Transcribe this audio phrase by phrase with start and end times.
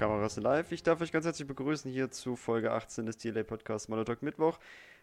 [0.00, 0.72] Kameras live.
[0.72, 4.58] Ich darf euch ganz herzlich begrüßen hier zu Folge 18 des TLA Podcasts Monotalk Mittwoch.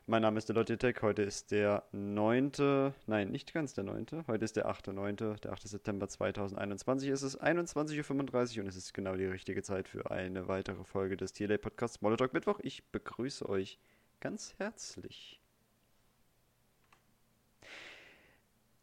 [0.08, 1.04] Mein Name ist Deloitte Tech.
[1.04, 2.94] Heute ist der 9.
[3.06, 4.26] Nein, nicht ganz der 9.
[4.26, 5.40] Heute ist der 8.9.
[5.40, 5.68] Der 8.
[5.68, 7.10] September 2021.
[7.10, 11.16] Es ist 21.35 Uhr und es ist genau die richtige Zeit für eine weitere Folge
[11.16, 12.60] des TLA Podcasts Monotalk Mittwoch.
[12.64, 13.78] Ich begrüße euch
[14.20, 15.40] ganz herzlich.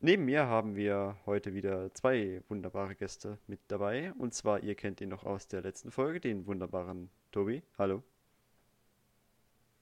[0.04, 4.12] Neben mir haben wir heute wieder zwei wunderbare Gäste mit dabei.
[4.18, 7.62] Und zwar, ihr kennt ihn noch aus der letzten Folge, den wunderbaren Tobi.
[7.78, 8.02] Hallo.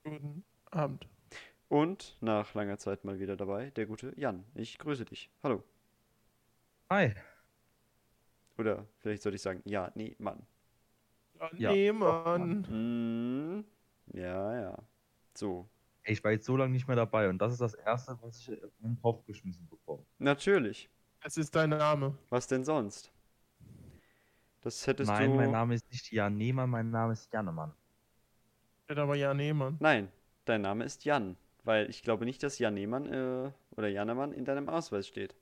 [0.05, 1.09] Guten Abend.
[1.67, 4.45] Und nach langer Zeit mal wieder dabei, der gute Jan.
[4.55, 5.29] Ich grüße dich.
[5.43, 5.61] Hallo.
[6.89, 7.13] Hi.
[8.57, 10.47] Oder vielleicht sollte ich sagen, ja, nee, Mann.
[11.37, 11.71] Ja, Ja.
[11.73, 12.65] nee, Mann.
[12.69, 13.65] Hm,
[14.17, 14.77] ja, ja.
[15.33, 15.67] So.
[16.05, 18.49] Ich war jetzt so lange nicht mehr dabei und das ist das erste, was ich
[18.49, 20.05] in den Kopf geschmissen bekomme.
[20.19, 20.89] Natürlich.
[21.21, 22.17] Es ist dein Name.
[22.29, 23.11] Was denn sonst?
[24.61, 25.35] Das hättest Nein, du.
[25.37, 27.73] mein Name ist nicht Jan Nehmer, mein Name ist Jannemann.
[28.85, 29.77] Steht aber ja, nee, Mann.
[29.79, 30.11] Nein,
[30.45, 31.37] dein Name ist Jan.
[31.63, 35.35] Weil ich glaube nicht, dass Jan Nehmann äh, oder Jannemann in deinem Ausweis steht.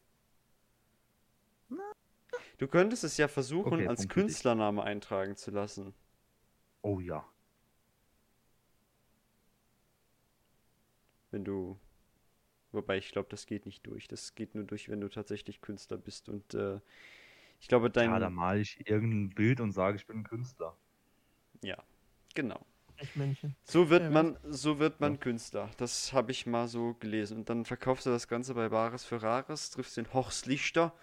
[2.59, 4.13] Du könntest es ja versuchen, Okay, als Punkt.
[4.13, 5.95] Künstlername eintragen zu lassen.
[6.83, 7.25] Oh ja.
[11.31, 11.79] Wenn du.
[12.73, 14.07] Wobei ich glaube, das geht nicht durch.
[14.07, 16.29] Das geht nur durch, wenn du tatsächlich Künstler bist.
[16.29, 16.79] Und äh,
[17.59, 18.11] ich glaube, dein.
[18.11, 20.75] Ja, da male ich irgendein Bild und sage, ich bin ein Künstler.
[21.63, 21.77] Ja,
[22.33, 22.65] genau.
[23.63, 25.17] So wird man, so wird man Ja.
[25.19, 25.71] Künstler.
[25.77, 27.37] Das habe ich mal so gelesen.
[27.39, 30.93] Und dann verkaufst du das Ganze bei Bares für Rares, triffst den Horst Lichter,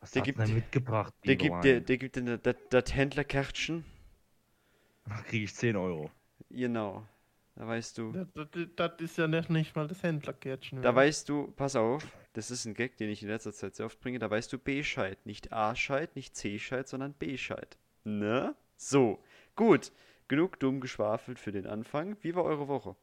[0.00, 1.14] Was Der hat gibt- denn mitgebracht?
[1.24, 1.84] der gibt dir, Mann?
[1.86, 3.84] der gibt dir das, das Händlerkärtchen.
[5.06, 6.10] Da kriege ich 10 Euro.
[6.50, 7.06] Genau.
[7.60, 10.80] Da weißt du, Das, das, das ist ja nicht, nicht mal das Händlerkärtchen.
[10.80, 13.84] da weißt du, pass auf, das ist ein Gag, den ich in letzter Zeit sehr
[13.84, 15.26] oft bringe, da weißt du B-Scheit.
[15.26, 17.76] Nicht A-Scheit, nicht C-Scheit, sondern B-Scheit.
[18.04, 18.54] Ne?
[18.78, 19.22] So.
[19.56, 19.92] Gut.
[20.26, 22.16] Genug dumm geschwafelt für den Anfang.
[22.22, 22.96] Wie war eure Woche?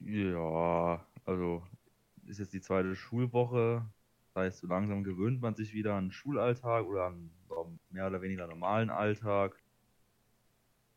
[0.00, 1.62] Ja, also
[2.26, 3.86] ist jetzt die zweite Schulwoche.
[4.34, 7.78] Das heißt, so langsam gewöhnt man sich wieder an den Schulalltag oder an so einen
[7.90, 9.61] mehr oder weniger normalen Alltag.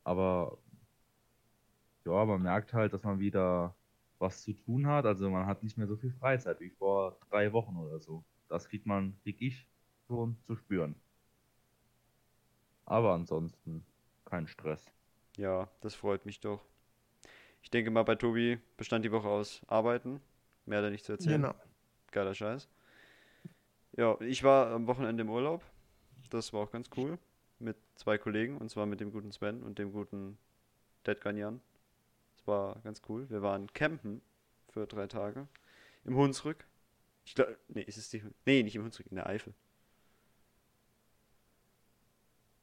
[0.05, 0.57] Aber
[2.05, 3.75] ja, man merkt halt, dass man wieder
[4.19, 5.05] was zu tun hat.
[5.05, 8.23] Also man hat nicht mehr so viel Freizeit wie vor drei Wochen oder so.
[8.47, 9.67] Das kriegt man, krieg ich
[10.07, 10.95] schon zu spüren.
[12.85, 13.83] Aber ansonsten
[14.23, 14.91] kein Stress.
[15.37, 16.63] Ja, das freut mich doch.
[17.63, 20.21] Ich denke mal, bei Tobi bestand die Woche aus Arbeiten.
[20.67, 21.41] Mehr er nicht zu erzählen.
[21.41, 21.55] Genau.
[22.11, 22.69] Geiler Scheiß.
[23.97, 25.63] Ja, ich war am Wochenende im Urlaub.
[26.29, 27.17] Das war auch ganz cool.
[27.59, 30.37] Mit zwei Kollegen, und zwar mit dem guten Sven und dem guten
[31.05, 31.61] Deadgun Jan.
[32.35, 33.29] Das war ganz cool.
[33.29, 34.21] Wir waren campen
[34.69, 35.47] für drei Tage.
[36.03, 36.65] Im Hunsrück.
[37.25, 38.23] Ich glaube, nee, ist es die.
[38.45, 39.53] Nee, nicht im Hunsrück, in der Eifel.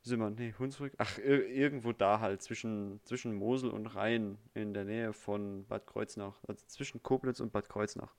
[0.04, 0.92] Simmern, nee, Hunsrück.
[0.98, 5.86] Ach, ir irgendwo da halt, zwischen, zwischen Mosel und Rhein, in der Nähe von Bad
[5.86, 6.34] Kreuznach.
[6.48, 8.12] Also zwischen Koblenz und Bad Kreuznach.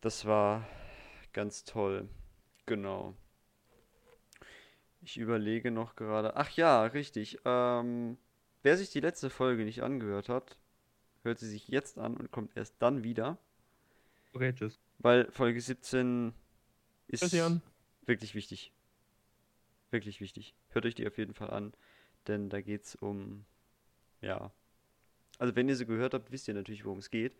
[0.00, 0.66] Das war
[1.32, 2.08] ganz toll.
[2.66, 3.14] Genau.
[5.02, 6.36] Ich überlege noch gerade.
[6.36, 7.38] Ach ja, richtig.
[7.44, 8.18] Ähm,
[8.62, 10.58] wer sich die letzte Folge nicht angehört hat,
[11.22, 13.38] hört sie sich jetzt an und kommt erst dann wieder.
[14.32, 14.78] Okay, tschüss.
[14.98, 16.32] Weil Folge 17
[17.08, 17.22] ist
[18.06, 18.72] wirklich wichtig.
[19.90, 20.54] Wirklich wichtig.
[20.68, 21.72] Hört euch die auf jeden Fall an,
[22.28, 23.44] denn da geht's um,
[24.20, 24.52] ja.
[25.38, 27.34] Also wenn ihr sie gehört habt, wisst ihr natürlich, worum es geht.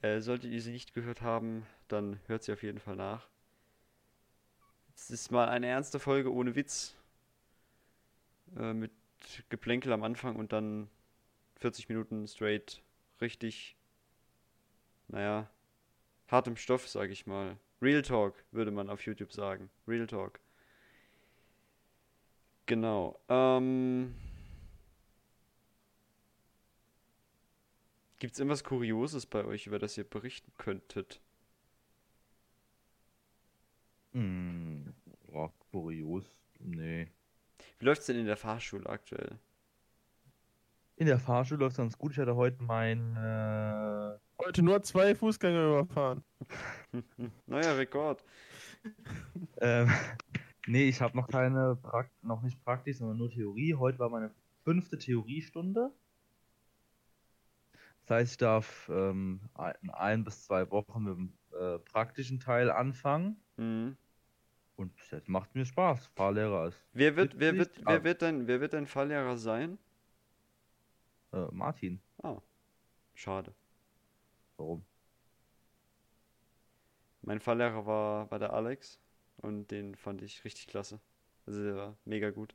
[0.00, 3.28] Äh, solltet ihr sie nicht gehört haben, dann hört sie auf jeden Fall nach.
[4.98, 6.96] Es ist mal eine ernste Folge ohne Witz.
[8.56, 8.90] Äh, mit
[9.48, 10.90] Geplänkel am Anfang und dann
[11.60, 12.82] 40 Minuten straight
[13.20, 13.76] richtig,
[15.06, 15.48] naja,
[16.26, 17.56] hartem Stoff, sag ich mal.
[17.80, 19.70] Real Talk, würde man auf YouTube sagen.
[19.86, 20.40] Real Talk.
[22.66, 23.18] Genau.
[23.28, 24.14] Ähm,
[28.18, 31.20] Gibt es irgendwas Kurioses bei euch, über das ihr berichten könntet?
[34.12, 34.67] Boah,
[35.78, 36.24] kurios.
[36.58, 37.08] Nee.
[37.78, 39.38] Wie läuft's denn in der Fahrschule aktuell?
[40.96, 42.12] In der Fahrschule läuft es ganz gut.
[42.12, 43.16] Ich hatte heute mein.
[43.16, 46.24] Äh, Heute nur zwei Fußgänger überfahren.
[47.46, 48.24] Neuer Rekord.
[49.60, 49.90] ähm,
[50.66, 53.74] nee, ich habe noch keine, Prakt noch nicht Praktik, sondern nur Theorie.
[53.74, 54.30] Heute war meine
[54.64, 55.92] fünfte Theoriestunde.
[58.02, 62.40] Das heißt, ich darf ähm, ein, in ein bis zwei Wochen mit dem äh, praktischen
[62.40, 63.36] Teil anfangen.
[63.56, 63.96] Mhm.
[64.78, 66.06] Und das macht mir Spaß.
[66.14, 69.78] Fahrlehrer ist Wer wird, wer wird, wer wird dein, wer wird dein Fahrlehrer sein?
[71.32, 72.00] äh, Martin.
[72.22, 72.40] Ah,
[73.14, 73.54] schade.
[74.56, 74.84] Warum?
[77.22, 78.98] Mein Fahrlehrer war, war der Alex.
[79.38, 81.00] und den fand ich richtig klasse.
[81.46, 82.54] Also der war mega gut.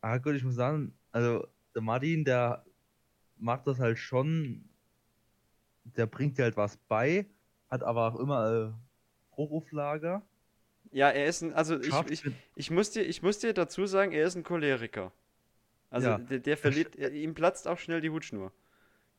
[0.00, 2.64] Ah, gut, ich muss sagen, also der Martin, der
[3.36, 4.68] macht das halt schon,
[5.84, 7.26] der bringt dir halt was bei,
[7.70, 10.22] hat aber auch immer äh, Hochauflager.
[10.96, 14.12] Ja, er ist ein, also ich, ich, ich, muss dir, ich muss dir dazu sagen,
[14.12, 15.12] er ist ein Choleriker.
[15.90, 16.16] Also Ja.
[16.18, 18.50] der, der verliert, er- ihm platzt auch schnell die Hutschnur.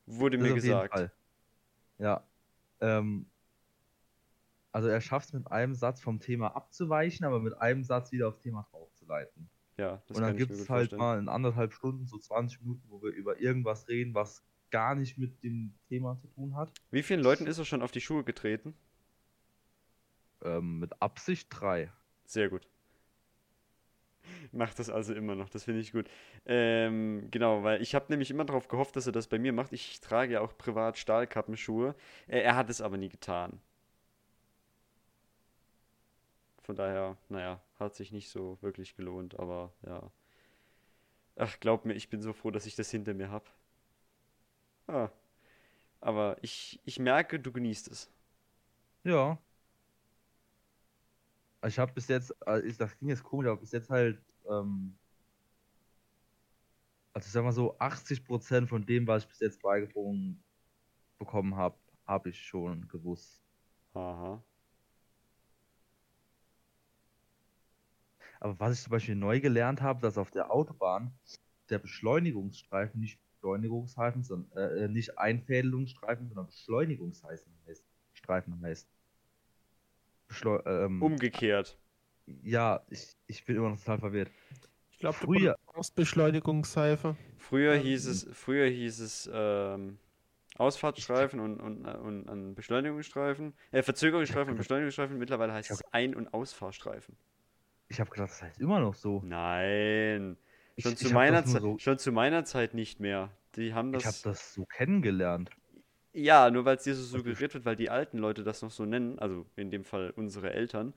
[0.06, 0.92] Wurde Das mir auf jeden gesagt.
[0.92, 1.12] Fall.
[1.98, 2.24] Ja.
[2.80, 3.26] Ähm,
[4.72, 8.26] also er schafft es mit einem Satz vom Thema abzuweichen, aber mit einem Satz wieder
[8.26, 9.48] aufs Thema draufzuleiten.
[9.76, 10.98] Ja, das Und dann gibt es halt vorstellen.
[10.98, 14.42] mal in anderthalb Stunden, so 20 Minuten, wo wir über irgendwas reden, was
[14.72, 16.72] gar nicht mit dem Thema zu tun hat.
[16.90, 18.74] Wie vielen Leuten ist er schon auf die Schuhe getreten?
[20.42, 21.90] Ähm, mit Absicht drei.
[22.24, 22.68] Sehr gut.
[24.52, 26.08] Macht das also immer noch, das finde ich gut.
[26.46, 29.72] Ähm, genau, weil ich habe nämlich immer darauf gehofft, dass er das bei mir macht.
[29.72, 31.94] Ich trage ja auch privat Stahlkappenschuhe.
[32.26, 33.60] Äh, er hat es aber nie getan.
[36.62, 40.10] Von daher, naja, hat sich nicht so wirklich gelohnt, aber ja.
[41.36, 43.46] Ach, glaub mir, ich bin so froh, dass ich das hinter mir habe.
[44.86, 45.10] Ah.
[46.00, 48.10] Aber ich, ich merke, du genießt es.
[49.04, 49.38] Ja.
[51.66, 52.30] Ich habe bis jetzt,
[52.64, 54.98] ist- das klingt jetzt komisch, aber bis jetzt halt, ähm,
[57.12, 59.94] also ich sag mal so, 80% von dem, was ich bis jetzt beigebracht
[61.18, 63.42] bekommen habe, habe ich schon gewusst.
[63.94, 64.42] Aha.
[68.40, 71.12] Aber was ich zum Beispiel neu gelernt habe, dass auf der Autobahn
[71.70, 77.84] der Beschleunigungsstreifen nicht Beschleunigungsstreifen, sondern äh, äh, nicht Einfädelungsstreifen, sondern Beschleunigungsstreifen heißt.
[78.14, 78.88] Streifen heißt.
[80.66, 81.78] Ähm, Umgekehrt.
[82.42, 84.30] ja, ich, ich bin immer noch total verwirrt.
[84.90, 87.16] Ich glaube, du Früher- brauchst Beschleunigungsseife.
[87.36, 89.98] Früher hieß es, früher hieß es ähm,
[90.56, 95.16] Ausfahrtsstreifen und, und, äh, und, und Beschleunigungsstreifen, äh, Verzögerungsstreifen und Beschleunigungsstreifen.
[95.18, 97.16] Mittlerweile heißt ich es Ein- und Ausfahrstreifen.
[97.88, 99.22] Ich habe gedacht, das heißt immer noch so.
[99.24, 100.36] Nein,
[100.76, 103.30] Ich- schon ich zu hab meiner das so- schon zu meiner Zeit nicht mehr.
[103.56, 105.50] Die haben Ich habe das, das so kennengelernt.
[106.22, 108.84] Ja, nur weil es dir so suggeriert wird, weil die alten Leute das noch so
[108.84, 110.94] nennen, also in dem Fall unsere Eltern,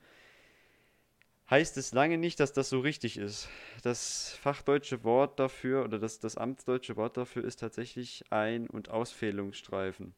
[1.50, 3.48] heißt es lange nicht, dass das so richtig ist.
[3.82, 10.14] Das fachdeutsche Wort dafür oder das, das amtsdeutsche Wort dafür ist tatsächlich Ein- und Ausfehlungsstreifen.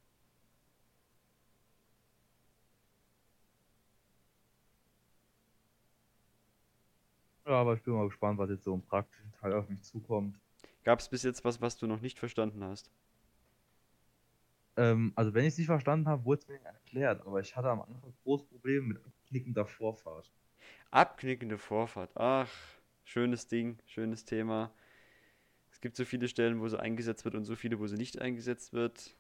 [7.47, 10.39] Ja, aber ich bin mal gespannt, was jetzt so im praktischen Teil auf mich zukommt.
[10.85, 12.91] Gab es bis jetzt was, was du noch nicht verstanden hast?
[14.77, 17.69] Ähm, also wenn ich es nicht verstanden habe, wurde es mir erklärt, aber ich hatte
[17.69, 20.31] am Anfang großes Problem mit abknickender Vorfahrt.
[20.91, 22.11] Abknickende Vorfahrt.
[22.17, 22.51] Ach,
[23.05, 24.73] schönes Ding, schönes Thema.
[25.71, 28.21] Es gibt so viele Stellen, wo sie eingesetzt wird und so viele, wo sie nicht
[28.21, 29.17] eingesetzt wird.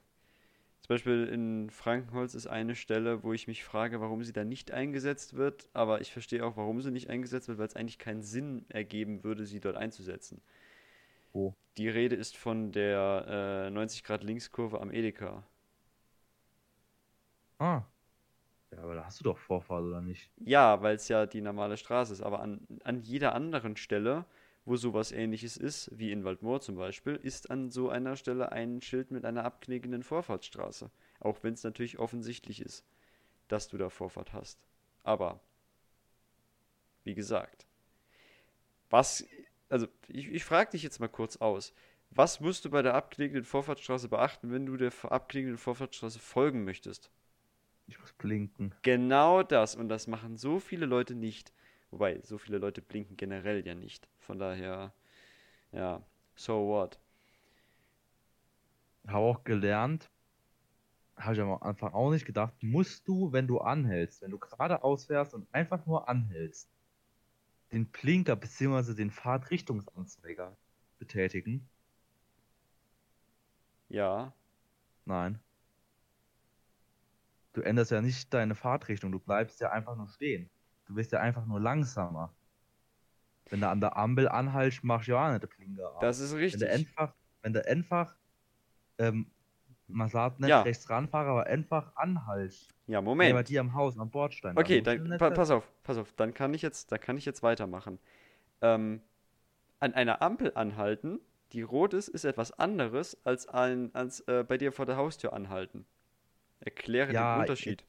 [0.80, 4.70] Zum Beispiel in Frankenholz ist eine Stelle, wo ich mich frage, warum sie da nicht
[4.70, 8.23] eingesetzt wird, aber ich verstehe auch, warum sie nicht eingesetzt wird, weil es eigentlich keinen
[8.23, 10.42] Sinn ergeben würde, sie dort einzusetzen.
[11.34, 11.54] Wo?
[11.76, 15.42] Die Rede ist von der äh, 90 Grad Linkskurve am Edeka.
[17.58, 17.82] Ah.
[18.70, 20.30] Ja, aber da hast du doch Vorfahrt, oder nicht?
[20.36, 24.24] Ja, weil es ja die normale Straße ist, aber an, an jeder anderen Stelle,
[24.64, 28.80] wo sowas ähnliches ist, wie in Waldmoor zum Beispiel, ist an so einer Stelle ein
[28.80, 30.90] Schild mit einer abknickenden Vorfahrtsstraße.
[31.18, 32.84] Auch wenn es natürlich offensichtlich ist,
[33.48, 34.58] dass du da Vorfahrt hast.
[35.02, 35.40] Aber,
[37.02, 37.66] wie gesagt,
[38.88, 39.26] was,
[39.75, 41.75] also ich, ich frage dich jetzt mal kurz aus.
[42.11, 47.11] Was musst du bei der abknickenden Vorfahrtsstraße beachten, wenn du der abknickenden Vorfahrtsstraße folgen möchtest?
[47.88, 48.73] Ich muss blinken.
[48.83, 49.75] Genau das.
[49.75, 51.52] Und das machen so viele Leute nicht.
[51.90, 54.09] Wobei, so viele Leute blinken generell ja nicht.
[54.21, 54.95] Von daher,
[55.73, 56.00] ja,
[56.37, 57.00] so what?
[59.09, 60.09] Habe auch gelernt,
[61.16, 65.07] habe ich am Anfang auch nicht gedacht, musst du, wenn du anhältst, wenn du geradeaus
[65.07, 66.71] fährst und einfach nur anhältst,
[67.75, 68.95] den Blinker bzw.
[68.95, 70.57] den Fahrtrichtungsanzeiger
[70.99, 71.69] betätigen?
[73.88, 74.33] Ja,
[75.07, 75.38] Nein.
[77.52, 80.50] Du änderst ja nicht deine Fahrtrichtung, du bleibst ja einfach nur stehen.
[80.87, 82.35] Du wirst ja einfach nur langsamer.
[83.50, 86.00] Wenn du an der Ampel anhaltst, machst du ja auch nicht den Blinker an.
[86.00, 86.61] das ist wenn richtig.
[86.62, 88.16] du einfach, wenn du einfach,
[88.99, 89.31] ähm,
[89.88, 90.62] man sagt nicht Ja.
[90.62, 92.70] rechts ranfahren, aber einfach anhaltst.
[92.86, 93.48] Ja, Nee, bei Moment.
[93.48, 94.56] dir am Haus, am Bordstein.
[94.58, 96.12] Okay, dann pa pass auf, pass auf.
[96.14, 97.98] Dann kann ich jetzt, da kann ich jetzt weitermachen.
[98.60, 99.00] Ähm,
[99.80, 101.20] an einer Ampel anhalten,
[101.52, 105.32] die rot ist, ist etwas anderes als, ein, als äh, bei dir vor der Haustür
[105.32, 105.86] anhalten.
[106.60, 107.84] Erkläre Ja, den Unterschied.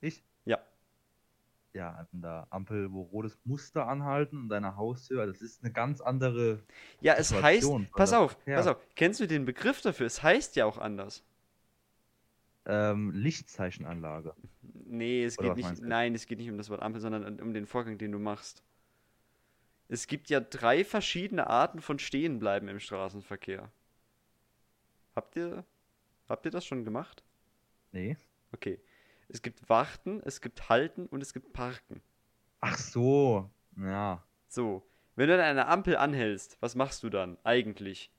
[0.00, 0.18] Ich?
[0.18, 0.22] Ja.
[1.76, 6.00] Ja, an der Ampel, wo rotes Muster anhalten und deine Haustür, das ist eine ganz
[6.00, 6.64] andere.
[7.00, 8.56] Ja, es heißt, Situation von pass auf, Verkehr.
[8.56, 8.78] pass auf.
[8.94, 10.06] Kennst du den Begriff dafür?
[10.06, 11.22] Es heißt ja auch anders.
[12.66, 14.34] ähm, Lichtzeichenanlage.
[14.62, 15.82] Nee, es Oder geht nicht.
[15.82, 18.62] Nein, es geht nicht um das Wort Ampel, sondern um den Vorgang, den du machst.
[19.88, 23.70] Es gibt ja drei verschiedene Arten von Stehenbleiben im Straßenverkehr.
[25.14, 25.64] Habt ihr,
[26.28, 27.24] habt ihr das schon gemacht?
[27.92, 28.16] Nee.
[28.52, 28.80] Okay.
[29.28, 32.00] Es gibt Warten, es gibt Halten und es gibt Parken.
[32.60, 33.50] Ach so.
[33.76, 34.22] Ja.
[34.48, 34.82] So.
[35.16, 38.10] Wenn du an einer Ampel anhältst, was machst du dann eigentlich?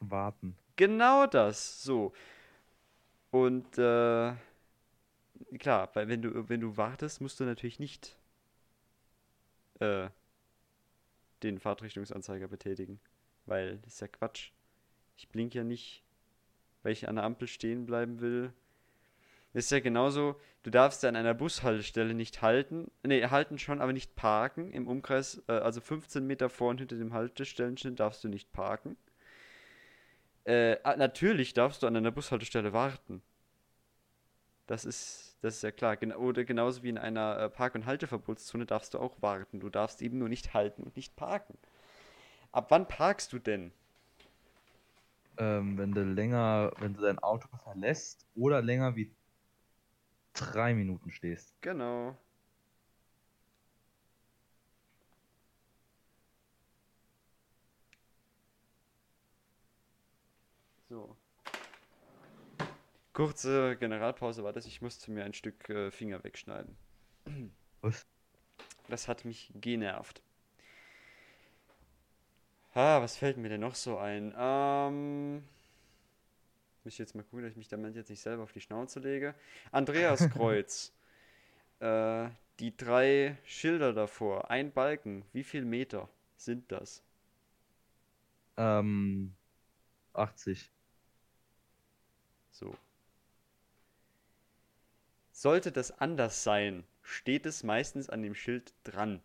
[0.00, 0.56] Warten.
[0.76, 2.12] Genau das, so.
[3.30, 4.34] Und äh,
[5.58, 8.16] klar, weil wenn du, wenn du wartest, musst du natürlich nicht
[9.80, 10.08] äh,
[11.42, 13.00] den Fahrtrichtungsanzeiger betätigen.
[13.46, 14.52] Weil das ist ja Quatsch.
[15.16, 16.04] Ich blink ja nicht,
[16.82, 18.52] weil ich an der Ampel stehen bleiben will.
[19.58, 22.92] Das ist ja genauso, du darfst ja an einer Bushaltestelle nicht halten.
[23.02, 24.70] Nee, halten schon, aber nicht parken.
[24.70, 28.96] Im Umkreis, äh, also 15 Meter vor und hinter dem Haltestellenschild darfst du nicht parken.
[30.44, 33.20] Äh, natürlich darfst du an einer Bushaltestelle warten.
[34.68, 35.96] Das ist, das ist ja klar.
[35.96, 39.58] Gen oder genauso wie in einer äh, Park- und Halteverbotszone darfst du auch warten.
[39.58, 41.58] Du darfst eben nur nicht halten und nicht parken.
[42.52, 43.72] Ab wann parkst du denn?
[45.36, 49.10] Ähm, wenn du länger, wenn du dein Auto verlässt oder länger wie
[50.40, 51.54] drei Minuten stehst.
[51.60, 52.16] Genau.
[60.88, 61.16] So.
[63.12, 64.64] Kurze Generalpause war das.
[64.64, 66.76] Ich musste mir ein Stück äh, Finger wegschneiden.
[67.80, 68.06] Was?
[68.88, 70.22] Das hat mich genervt.
[72.74, 74.34] Ah, was fällt mir denn noch so ein?
[74.38, 75.42] Ähm.
[76.88, 78.98] Muss ich jetzt mal gucken, dass ich mich damit jetzt nicht selber auf die Schnauze
[78.98, 79.34] lege.
[79.72, 80.90] Andreaskreuz.
[81.80, 82.30] äh,
[82.60, 84.50] die drei Schilder davor.
[84.50, 85.22] Ein Balken.
[85.34, 87.02] Wie viel Meter sind das?
[88.56, 89.34] Ähm,
[90.14, 90.72] 80.
[92.52, 92.74] So.
[95.30, 99.20] Sollte das anders sein, steht es meistens an dem Schild dran.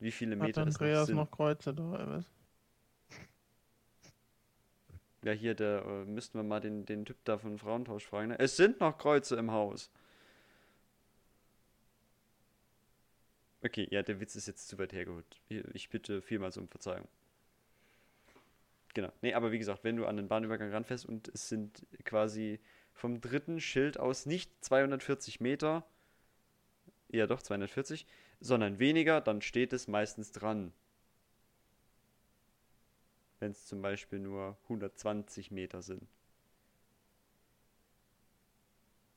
[0.00, 1.14] Wie viele Hat Meter es noch Andreas sind.
[1.14, 2.24] noch Kreuze da, oder was?
[5.28, 8.28] Ja, hier, der, äh, müssten wir mal den, den Typ da von Frauentausch fragen.
[8.28, 8.38] Ne?
[8.38, 9.90] Es sind noch Kreuze im Haus.
[13.62, 15.26] Okay, ja, der Witz ist jetzt zu weit hergeholt.
[15.74, 17.06] Ich bitte vielmals um Verzeihung.
[18.94, 19.12] Genau.
[19.20, 22.58] Nee, aber wie gesagt, wenn du an den Bahnübergang ranfährst und es sind quasi
[22.94, 25.84] vom dritten Schild aus nicht 240 Meter,
[27.08, 28.06] ja doch 240,
[28.40, 30.72] sondern weniger, dann steht es meistens dran.
[33.40, 36.06] Wenn es zum Beispiel nur 120 Meter sind.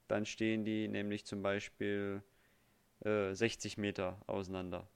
[0.07, 2.21] Dann stehen die nämlich zum Beispiel
[3.05, 4.87] äh, 60 Meter auseinander.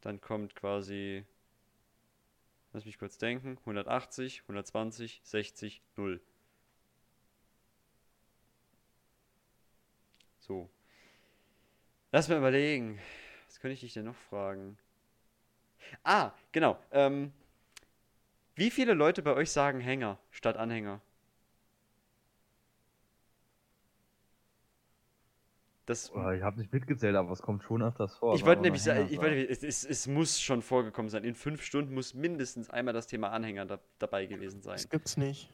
[0.00, 1.24] Dann kommt quasi,
[2.72, 6.20] lass mich kurz denken, 180, 120, 60, 0.
[10.38, 10.68] So.
[12.12, 12.98] Lass mal überlegen.
[13.46, 14.78] Was könnte ich dich denn noch fragen?
[16.02, 16.78] Ah, genau.
[16.92, 17.32] Ähm,
[18.56, 21.00] wie viele Leute bei euch sagen Hänger statt Anhänger?
[25.86, 28.34] Das, Oh, ich habe nicht mitgezählt, aber es kommt schon öfters vor.
[28.34, 31.24] ich wollte nämlich sagen, ich wollte, es, es, es muss schon vorgekommen sein.
[31.24, 34.76] In fünf Stunden muss mindestens einmal das Thema Anhänger da, dabei gewesen sein.
[34.76, 35.52] Das gibt's nicht.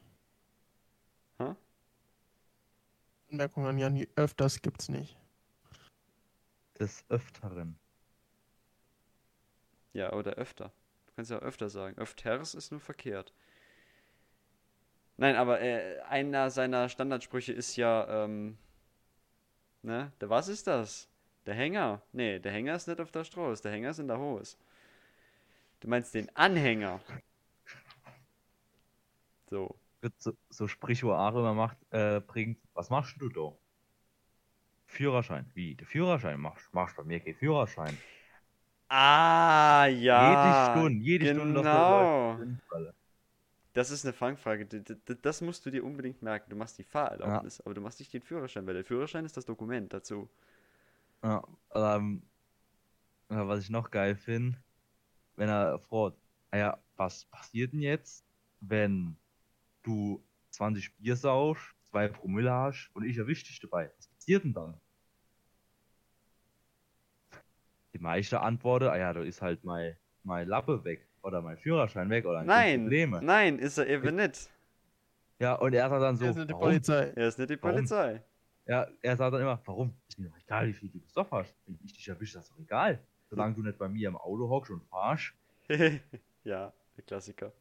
[1.38, 1.57] Hä?
[3.33, 5.16] Anmerkung an Jan, öfters gibt's nicht.
[6.78, 7.76] Des Öfteren.
[9.92, 10.73] Ja, oder öfter.
[11.21, 11.99] Kannst ja öfter sagen.
[11.99, 13.35] Öfters ist nur verkehrt.
[15.19, 18.57] Nein, aber äh, einer seiner Standardsprüche ist ja, ähm,
[19.83, 21.11] ne, der, was ist das?
[21.45, 22.00] Der Hänger?
[22.12, 24.57] Nee, der Hänger ist nicht auf der Straße, der Hänger ist in der Hose.
[25.81, 27.03] Du meinst den Anhänger.
[29.50, 29.77] So.
[30.17, 32.59] So, so Sprüche, wo Are immer macht, äh, bringt.
[32.73, 33.53] Was machst du da?
[34.87, 35.50] Führerschein.
[35.53, 35.75] Wie?
[35.75, 37.99] Der Führerschein machst machst bei mir kein Führerschein.
[38.93, 40.73] Ah, ja.
[40.75, 42.93] jede Stunde, jede Stunde doch Genau.
[43.73, 44.67] Das ist eine Fangfrage.
[45.23, 46.51] Das musst du dir unbedingt merken.
[46.51, 49.45] Du machst die Fahrerlaubnis, aber du machst nicht den Führerschein, weil der Führerschein ist das
[49.45, 50.29] Dokument dazu.
[51.23, 51.45] Ja,
[51.75, 52.23] ähm,
[53.31, 54.59] ja, was ich noch geil finde,
[55.37, 56.17] wenn er fragt,
[56.51, 58.25] ah ja, was passiert denn jetzt,
[58.61, 59.17] wenn
[59.85, 60.21] du
[60.51, 63.93] 20 Bier saust, zwei Promille hast und ich erwisch dich dabei?
[63.97, 64.81] Was passiert denn dann?
[67.93, 72.09] Die meisten antworten, ah ja, da ist halt mein, mein Lappe weg oder mein Führerschein
[72.11, 73.21] weg oder ein Nein, Probleme.
[73.23, 74.49] nein, ist er eben nicht.
[75.39, 76.67] Ja, und er sagt dann so, So, ist nicht die warum?
[76.67, 77.13] Polizei.
[77.17, 77.76] Er ist nicht die Warum?
[77.76, 78.23] Polizei.
[78.67, 79.95] Ja, er sagt dann immer, warum?
[80.09, 81.55] Ist mir doch egal, wie viel du gesoffen hast.
[81.67, 83.00] Wenn ich dich erwische, ist das doch egal.
[83.31, 85.33] Solange du nicht bei mir im Auto hockst und fahrst.
[86.45, 87.53] ja, der Klassiker.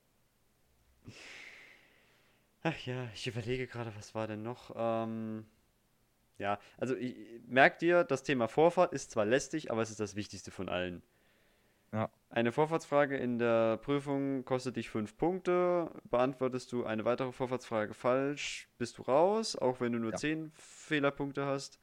[2.63, 4.71] Ach ja, ich überlege gerade, was war denn noch?
[4.75, 5.45] Ähm,
[6.39, 7.15] ja, also ich,
[7.47, 11.03] merkt dir, das Thema Vorfahrt ist zwar lästig, aber es ist das Wichtigste von allen.
[11.91, 12.09] Ja.
[12.29, 15.91] Eine Vorfahrtsfrage in der Prüfung kostet dich 5 Punkte.
[16.05, 20.17] Beantwortest du eine weitere Vorfahrtsfrage falsch, bist du raus, auch wenn du nur Ja.
[20.17, 21.79] 10 Fehlerpunkte hast.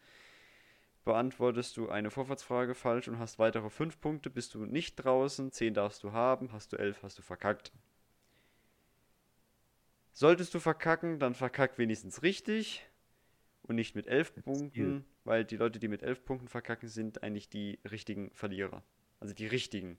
[1.05, 5.53] Beantwortest du eine Vorfahrtsfrage falsch und hast weitere 5 Punkte, bist du nicht draußen.
[5.53, 7.73] 10 darfst du haben, hast du 11, hast du verkackt.
[10.13, 12.89] Solltest du verkacken, dann verkack wenigstens richtig
[13.69, 17.23] und nicht mit 11 Mit Punkten, weil die Leute, die mit 11 Punkten verkacken, sind
[17.23, 18.83] eigentlich die richtigen Verlierer.
[19.21, 19.99] Also die richtigen.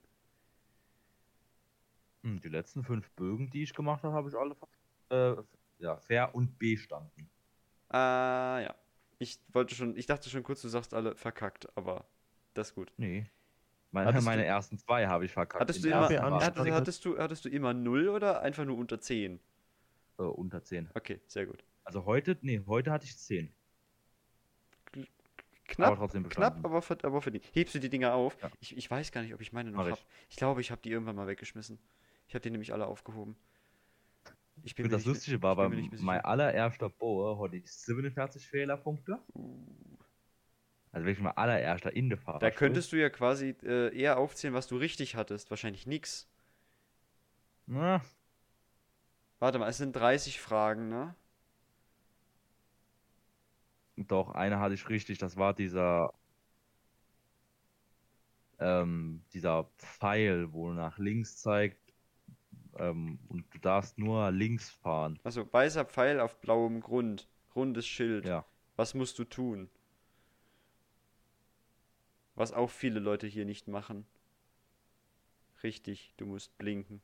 [2.22, 4.56] Hm, Die letzten fünf Bögen, die ich gemacht habe, habe ich alle
[5.10, 5.42] äh,
[5.78, 7.30] ja, fair und bestanden.
[7.88, 8.74] Ah, ja.
[9.18, 12.06] Ich wollte schon, ich dachte schon kurz, du sagst alle verkackt, aber
[12.54, 12.92] das ist gut.
[12.96, 13.26] Nee.
[13.90, 15.62] Meine, meine du- ersten zwei habe ich verkackt.
[15.62, 19.40] Hattest du immer, hattest, hattest du, hattest du immer 0 oder einfach nur unter 10?
[20.18, 20.90] äh, unter 10.
[20.94, 21.64] Okay, sehr gut.
[21.84, 23.50] Also heute, nee, heute hatte ich 10.
[25.68, 27.44] Knapp, Aber trotzdem knapp, aber, verd- aber verdient.
[27.52, 28.36] Hebst du die Dinger auf?
[28.42, 28.50] Ja.
[28.60, 29.92] Ich, ich weiß gar nicht, ob ich meine noch Mach ich.
[29.92, 30.02] habe.
[30.30, 31.78] Ich glaube, ich habe die irgendwann mal weggeschmissen.
[32.26, 33.36] Ich habe die nämlich alle aufgehoben.
[34.62, 39.18] Ich bin das Lustige war, bei mein allererster Bohr hatte ich 47 Fehlerpunkte.
[40.90, 42.38] Also wirklich mein allererster in der Fahrer.
[42.40, 45.50] Da könntest du ja quasi äh, eher aufzählen, was du richtig hattest.
[45.50, 46.26] Wahrscheinlich nix.
[47.66, 48.00] Na,
[49.38, 51.14] Warte mal, es sind 30 Fragen, ne?
[54.06, 55.18] Doch, eine hatte ich richtig.
[55.18, 56.12] Das war dieser.
[58.60, 61.94] Ähm, dieser Pfeil, wo nach links zeigt.
[62.76, 65.18] Ähm, und du darfst nur links fahren.
[65.24, 67.28] Also weißer Pfeil auf blauem Grund.
[67.54, 68.24] Rundes Schild.
[68.24, 68.44] Ja.
[68.76, 69.68] Was musst du tun?
[72.34, 74.06] Was auch viele Leute hier nicht machen.
[75.62, 77.00] Richtig, du musst blinken.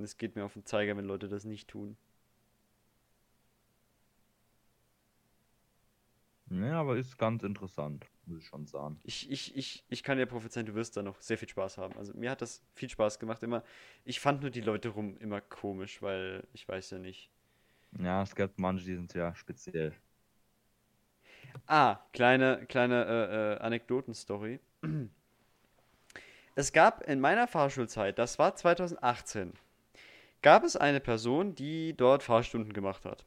[0.00, 1.94] Und es geht mir auf den Zeiger, wenn Leute das nicht tun.
[6.48, 8.98] Ja, aber ist ganz interessant, muss ich schon sagen.
[9.04, 11.98] Ich, ich, ich, ich kann dir prophezeien, du wirst da noch sehr viel Spaß haben.
[11.98, 13.62] Also mir hat das viel Spaß gemacht immer.
[14.06, 17.30] Ich fand nur die Leute rum immer komisch, weil ich weiß ja nicht.
[17.98, 19.92] Ja, es gibt manche, die sind ja speziell.
[21.66, 24.60] Ah, kleine, kleine äh, äh, Anekdotenstory.
[26.56, 29.54] Es gab in meiner Fahrschulzeit, das war 2018,
[30.42, 33.24] gab es eine Person, die dort Fahrstunden gemacht hat.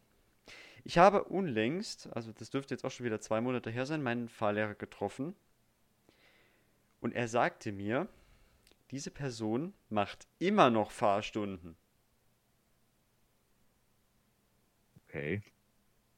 [0.83, 4.27] Ich habe unlängst, also das dürfte jetzt auch schon wieder zwei Monate her sein, meinen
[4.27, 5.35] Fahrlehrer getroffen.
[6.99, 8.07] Und er sagte mir,
[8.91, 11.75] diese Person macht immer noch Fahrstunden.
[15.07, 15.41] Okay.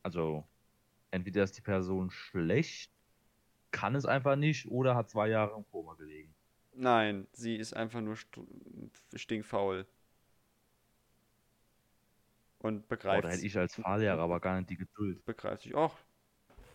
[0.04, 0.46] Also,
[1.12, 2.92] entweder ist die Person schlecht,
[3.72, 6.34] kann es einfach nicht, oder hat zwei Jahre im Koma gelegen.
[6.74, 8.40] Nein, sie ist einfach nur st
[9.14, 9.86] stinkfaul.
[12.66, 15.24] Und begreift, da hätte ich als Fahrlehrer aber gar nicht die Geduld.
[15.24, 15.76] begreift sich.
[15.76, 15.96] Ach,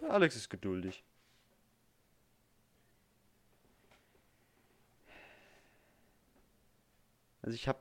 [0.09, 1.03] Alex ist geduldig.
[7.43, 7.81] Also ich habe,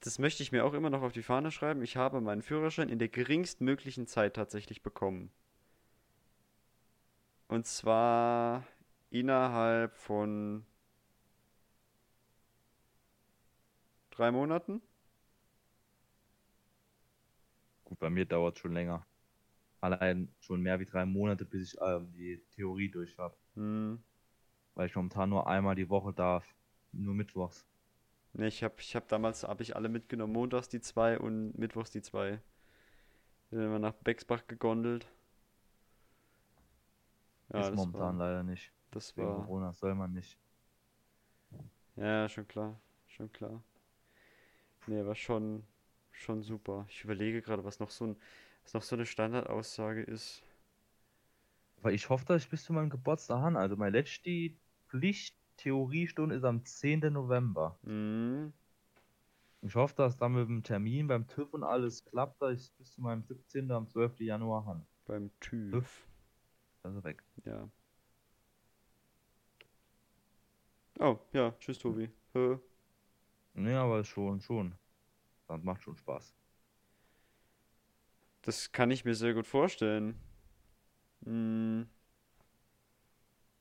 [0.00, 2.88] das möchte ich mir auch immer noch auf die Fahne schreiben, ich habe meinen Führerschein
[2.88, 5.30] in der geringstmöglichen Zeit tatsächlich bekommen.
[7.48, 8.64] Und zwar
[9.10, 10.64] innerhalb von
[14.08, 14.80] drei Monaten.
[17.96, 19.06] Gut, bei mir dauert es schon länger.
[19.80, 23.34] Allein schon mehr wie drei Monate, bis ich ähm, die Theorie durch habe.
[23.54, 24.02] Hm.
[24.74, 26.46] Weil ich momentan nur einmal die Woche darf.
[26.92, 27.66] Nur mittwochs.
[28.34, 31.90] Ne, ich habe ich hab damals habe ich alle mitgenommen, montags die zwei und mittwochs
[31.90, 32.40] die zwei.
[33.50, 35.06] Dann sind wir nach Bexbach gegondelt.
[37.50, 38.72] Ja, ist das momentan war, leider nicht.
[38.90, 40.38] das Wegen war, Corona soll man nicht.
[41.96, 43.62] ja, schon klar, schon klar.
[44.86, 45.66] Ne, war schon,
[46.18, 46.86] schon super.
[46.88, 48.16] Ich überlege gerade, was noch so ein,
[48.64, 50.42] was noch so eine Standardaussage ist.
[51.78, 53.58] Aber ich hoffe, dass ich bis zu meinem Geburtstag habe.
[53.58, 54.50] Also meine letzte
[54.88, 57.00] Pflicht-Theoriestunde ist am 10.
[57.12, 57.78] November.
[57.84, 58.52] Hm,
[59.62, 62.70] Ich hoffe, dass dann mit dem Termin beim TÜV und alles klappt, dass ich es
[62.70, 63.70] bis zu meinem 17.
[63.70, 64.20] am 12.
[64.20, 64.86] Januar habe.
[65.06, 66.06] beim TÜV.
[66.82, 67.22] Also weg.
[67.44, 67.68] Ja.
[70.98, 72.08] Oh, ja, tschüss Tobi.
[72.32, 72.58] Hö.
[73.54, 74.74] Nee, aber schon, schon.
[75.48, 76.34] Das macht schon Spaß.
[78.42, 80.18] Das kann ich mir sehr gut vorstellen.
[81.24, 81.88] Hm.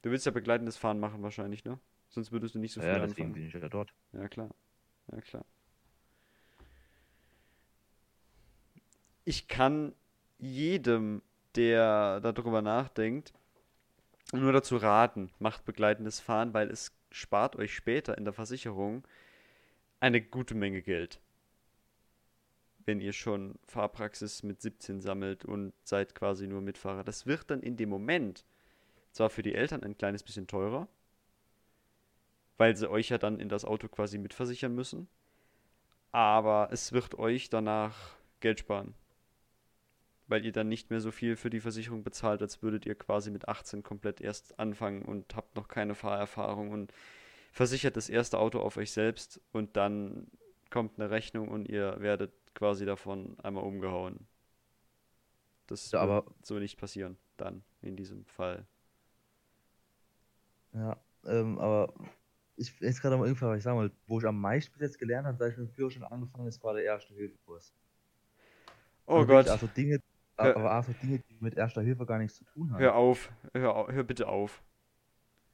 [0.01, 1.79] Du willst ja begleitendes Fahren machen wahrscheinlich, ne?
[2.09, 3.33] Sonst würdest du nicht so früh ja, deswegen anfangen.
[3.33, 3.93] bin ich ja dort.
[4.13, 4.53] Ja, klar.
[5.11, 5.45] Ja, klar.
[9.23, 9.95] Ich kann
[10.37, 11.23] jedem,
[11.55, 13.33] der darüber nachdenkt,
[14.31, 19.07] nur dazu raten, macht begleitendes Fahren, weil es spart euch später in der Versicherung
[19.99, 21.19] eine gute Menge Geld.
[22.85, 27.03] Wenn ihr schon Fahrpraxis mit 17 sammelt und seid quasi nur Mitfahrer.
[27.03, 28.45] Das wird dann in dem Moment
[29.11, 30.87] zwar für die Eltern ein kleines bisschen teurer,
[32.57, 35.07] weil sie euch ja dann in das Auto quasi mitversichern müssen,
[36.11, 38.93] aber es wird euch danach Geld sparen.
[40.27, 43.31] Weil ihr dann nicht mehr so viel für die Versicherung bezahlt, als würdet ihr quasi
[43.31, 46.93] mit 18 komplett erst anfangen und habt noch keine Fahrerfahrung und
[47.51, 50.27] versichert das erste Auto auf euch selbst und dann
[50.71, 54.27] kommt eine Rechnung und ihr werdet quasi davon einmal umgehauen.
[55.67, 58.65] Das Ja, wird aber- so nicht passieren, dann in diesem Fall.
[60.73, 61.93] Ja, ähm, aber
[62.55, 64.99] ich jetzt gerade mal irgendwann, was ich sagen wollte, wo ich am meisten bis jetzt
[64.99, 67.73] gelernt habe, seit ich mit dem Führerschein angefangen ist, war der Erste-Hilfe-Kurs.
[69.07, 69.99] Oh Also Gott, Also Dinge,
[70.37, 72.79] Hör- aber also Dinge, die mit Erster Hilfe gar nichts zu tun haben.
[72.81, 74.61] hör auf, hör, hör bitte auf.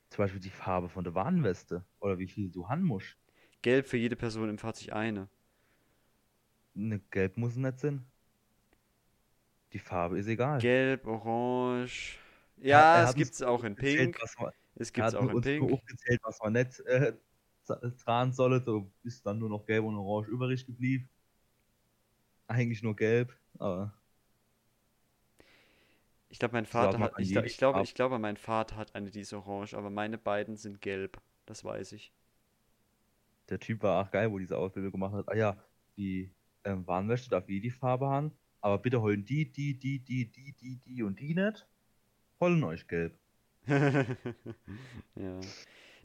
[0.10, 3.16] Zum Beispiel die Farbe von der Warnweste oder wie viel du haben musst.
[3.62, 5.30] Gelb für jede Person im Fahrzeug eine.
[6.76, 8.06] Ne, gelb muss es nicht sein.
[9.74, 10.62] Die Farbe ist egal.
[10.62, 12.18] Gelb, orange.
[12.58, 14.22] Ja, er es uns gibt's auch in Gezählt, Pink.
[14.22, 15.72] was man, Es gibt's hat auch in Pink.
[15.72, 17.14] aufgezählt, was man nicht äh,
[17.68, 18.64] tra- tragen solle.
[18.64, 21.10] So ist dann nur noch gelb und orange übrig geblieben.
[22.48, 23.94] Eigentlich nur gelb, aber
[26.30, 27.14] Ich glaube, mein Ich glaub, Vater hat.
[27.20, 30.18] Ich, glaub, ich, glaube, ich glaube, mein Vater hat eine, die ist orange, aber meine
[30.18, 31.22] beiden sind gelb.
[31.46, 32.12] Das weiß ich.
[33.50, 35.30] der Typ war auch geil, wo diese Ausbildung gemacht hat.
[35.30, 35.58] Ah ja,
[35.98, 36.32] die
[36.66, 40.54] ähm, Warnweste darf wie die Farbe haben, aber bitte holen die, die, die, die, die,
[40.54, 41.68] die, die und die nicht.
[42.40, 43.18] Holen euch gelb.
[43.68, 45.40] ja.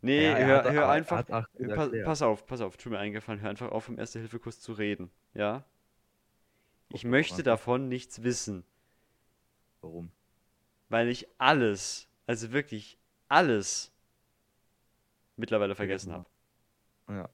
[0.03, 1.17] Nee, Ja, er hör, hat- hör er einfach.
[1.19, 2.05] hat auch gut Pa erklärt.
[2.07, 5.11] pass auf, pass auf, tut mir eingefallen, hör einfach auf, vom Erste-Hilfe-Kurs zu reden.
[5.35, 5.65] Ja?
[6.91, 7.43] Ich Okay, möchte warte.
[7.45, 8.65] davon nichts wissen,
[9.81, 10.11] Warum?
[10.89, 13.93] weil ich alles, also wirklich alles,
[15.37, 16.27] mittlerweile vergessen habe.
[17.09, 17.29] Ja.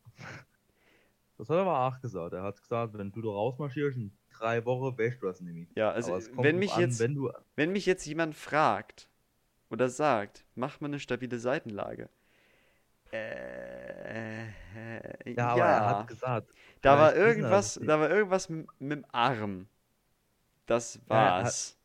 [1.42, 2.32] Das hat er aber auch gesagt.
[2.34, 5.68] Er hat gesagt, wenn du da rausmarschierst, in drei Wochen wäschst du das nämlich.
[5.74, 9.08] Ja, also wenn mich an, jetzt, wenn du wenn mich jetzt jemand fragt
[9.68, 12.08] oder sagt, mach mal eine stabile Seitenlage.
[13.12, 16.48] Äh, äh, Ja, aber er hat gesagt,
[16.80, 19.66] da war irgendwas, da war irgendwas mit dem Arm.
[20.66, 21.76] Das Ja, er hat- war's.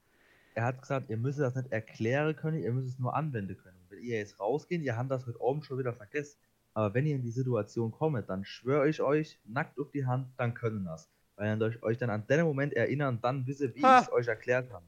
[0.53, 3.77] er hat gesagt, ihr müsst das nicht erklären können, ihr müsst es nur anwenden können.
[3.89, 6.37] Wenn ihr jetzt rausgehen, ihr habt das heute oben schon wieder vergessen.
[6.77, 10.27] Aber wenn ihr in die Situation kommt, dann schwöre ich euch, nackt auf die Hand,
[10.37, 11.09] dann können das.
[11.35, 13.97] Weil ihr euch- dann an den Moment erinnern, dann wisse, wie Ha!
[14.01, 14.85] ich es euch erklärt habe.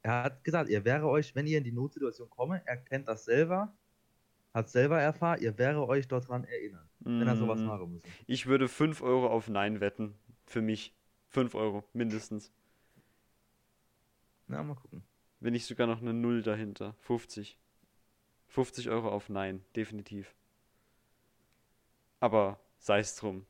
[0.00, 3.26] Er hat gesagt, ihr wäre euch, wenn ihr in die Notsituation kommt, er kennt das
[3.26, 3.70] selber,
[4.54, 8.08] hat selber erfahren, ihr wäre euch dort dran erinnern, wenn er sowas Mm, machen müssen.
[8.26, 10.14] Ich würde 5 Euro auf Nein wetten.
[10.46, 10.94] Für mich.
[11.28, 12.50] 5 Euro, mindestens.
[14.46, 15.02] Na, mal gucken.
[15.40, 16.94] Wenn nicht sogar noch eine Null dahinter.
[17.00, 17.58] 50.
[18.48, 20.34] 50 Euro auf Nein, definitiv.
[22.26, 23.46] Aber sei es drum.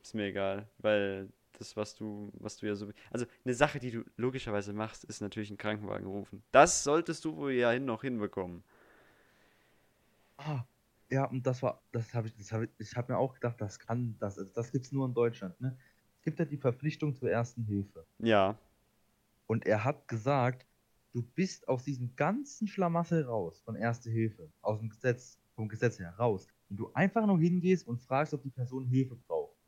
[0.00, 2.88] Ist mir egal, weil das, was du, was du ja so.
[3.10, 6.40] Also eine Sache, die du logischerweise machst, ist natürlich einen Krankenwagen rufen.
[6.52, 8.62] Das solltest du wohl ja hin noch hinbekommen.
[10.36, 10.62] Ah,
[11.10, 13.60] ja, und das war, das habe ich, das habe ich, ich habe mir auch gedacht,
[13.60, 15.76] das kann, das, also das gibt's nur in Deutschland, ne?
[16.18, 18.06] Es gibt ja die Verpflichtung zur ersten Hilfe.
[18.20, 18.56] Ja.
[19.48, 20.64] Und er hat gesagt,
[21.12, 25.98] du bist aus diesem ganzen Schlamassel raus von Erste Hilfe, aus dem Gesetz, vom Gesetz
[25.98, 26.46] her raus.
[26.72, 29.58] Wenn du einfach nur hingehst und fragst, ob die Person Hilfe braucht.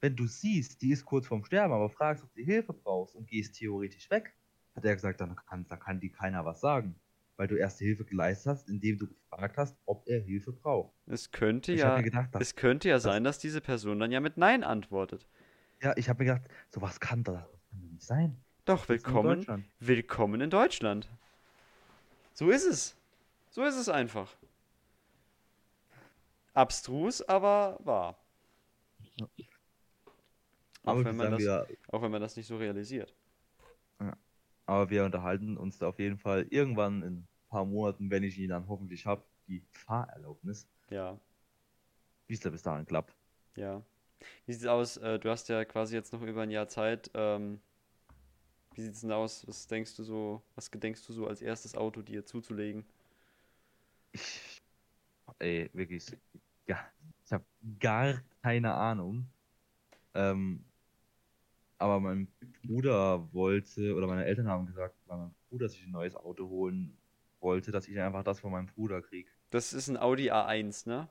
[0.00, 3.28] Wenn du siehst, die ist kurz vorm Sterben, aber fragst, ob die Hilfe brauchst und
[3.28, 4.32] gehst theoretisch weg,
[4.74, 6.94] hat er gesagt, dann kann, da kann dir keiner was sagen.
[7.36, 10.94] Weil du Erste Hilfe geleistet hast, indem du gefragt hast, ob er Hilfe braucht.
[11.04, 12.00] Es könnte Ich ja.
[12.00, 15.28] gedacht, Es könnte ja sein, dass diese Person dann ja mit Nein antwortet.
[15.82, 18.38] ja, ich habe mir gedacht, sowas kann das, kann nicht sein.
[18.64, 19.66] Doch, willkommen.
[19.80, 21.10] Willkommen in Deutschland.
[22.32, 22.96] So ist es.
[23.50, 24.34] So ist es einfach.
[26.60, 28.16] Abstrus, aber wahr.
[30.84, 33.14] Auch Aber, wenn, man das, wir, auch wenn man das nicht so realisiert.
[34.66, 38.38] aber wir unterhalten uns da auf jeden Fall irgendwann in ein paar Monaten, wenn ich
[38.38, 41.18] ihn dann hoffentlich habe, die Fahrerlaubnis, Ja,
[42.28, 43.14] wie es da bis dahin klappt.
[43.56, 43.82] ja.
[44.46, 44.96] Wie sieht's aus?
[44.98, 47.10] Äh, du hast ja quasi jetzt noch über ein Jahr Zeit.
[47.14, 47.60] Ähm,
[48.74, 49.46] wie sieht's denn aus?
[49.46, 52.84] Was denkst du so, was gedenkst du so als erstes Auto dir zuzulegen?
[54.12, 54.62] Ich,
[55.40, 56.16] ey, wirklich,
[56.70, 56.78] ja,
[57.24, 57.44] ich habe
[57.80, 59.26] gar keine Ahnung.
[60.14, 60.64] Ähm,
[61.78, 62.28] aber mein
[62.62, 66.96] Bruder wollte, oder meine Eltern haben gesagt, weil mein Bruder sich ein neues Auto holen
[67.40, 69.28] wollte, dass ich einfach das von meinem Bruder kriege.
[69.50, 71.08] Das ist ein Audi A1, ne?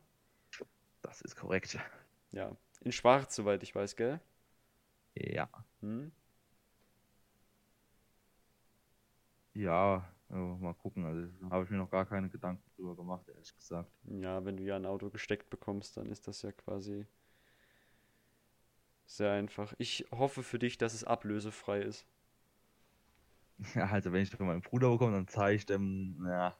[1.01, 1.77] Das ist korrekt.
[2.31, 2.55] Ja.
[2.81, 4.21] In Schwarz, soweit ich weiß, gell?
[5.15, 5.49] Ja.
[5.81, 6.11] Hm?
[9.55, 11.05] Ja, mal gucken.
[11.05, 13.91] Also da habe ich mir noch gar keine Gedanken drüber gemacht, ehrlich gesagt.
[14.03, 17.05] Ja, wenn du ja ein Auto gesteckt bekommst, dann ist das ja quasi
[19.09, 19.73] Sehr einfach.
[19.79, 22.05] Ich hoffe für dich, dass es ablösefrei ist.
[23.75, 26.55] Ja, also wenn ich von meinem Bruder bekomme, dann zeige ich dem, ja.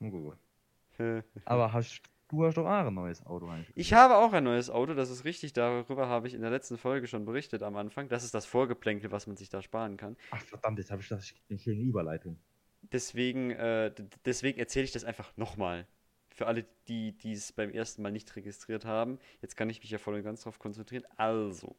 [1.44, 3.76] Aber hast, du hast doch auch ein neues Auto eigentlich.
[3.76, 5.52] Ich habe auch ein neues Auto, das ist richtig.
[5.52, 8.08] Darüber habe ich in der letzten Folge schon berichtet am Anfang.
[8.08, 10.16] Das ist das Vorgeplänkel, was man sich da sparen kann.
[10.30, 12.38] Ach verdammt, jetzt habe ich das eine schöne Überleitung.
[12.82, 13.92] Deswegen, äh,
[14.24, 15.86] deswegen erzähle ich das einfach nochmal.
[16.30, 19.18] Für alle, die die es beim ersten Mal nicht registriert haben.
[19.40, 21.04] Jetzt kann ich mich ja voll und ganz darauf konzentrieren.
[21.16, 21.74] Also,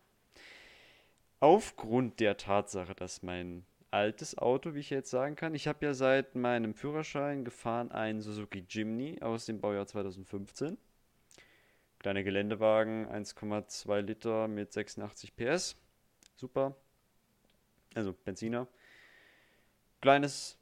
[1.40, 5.94] aufgrund der Tatsache, dass mein altes Auto, wie ich jetzt sagen kann, ich habe ja
[5.94, 10.78] seit meinem Führerschein gefahren einen Suzuki Jimny aus dem Baujahr 2015.
[12.00, 15.76] Kleiner Geländewagen, 1,2 Liter mit 86 PS.
[16.36, 16.76] Super.
[17.96, 18.68] Also Benziner.
[20.02, 20.60] Kleines,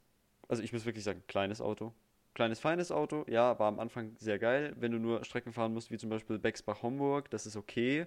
[0.48, 1.92] also ich muss wirklich sagen, kleines Auto.
[2.34, 4.74] Kleines, feines Auto, ja, war am Anfang sehr geil.
[4.78, 8.06] Wenn du nur Strecken fahren musst, wie zum Beispiel Bexbach-Homburg, das ist okay.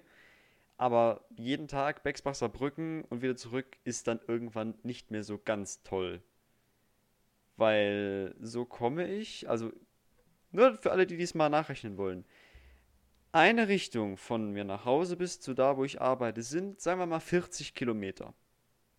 [0.80, 5.82] Aber jeden Tag Bexbach Saarbrücken und wieder zurück ist dann irgendwann nicht mehr so ganz
[5.82, 6.22] toll.
[7.58, 9.74] Weil so komme ich, also
[10.52, 12.24] nur für alle, die dies mal nachrechnen wollen.
[13.30, 17.04] Eine Richtung von mir nach Hause bis zu da, wo ich arbeite, sind, sagen wir
[17.04, 18.32] mal, 40 Kilometer.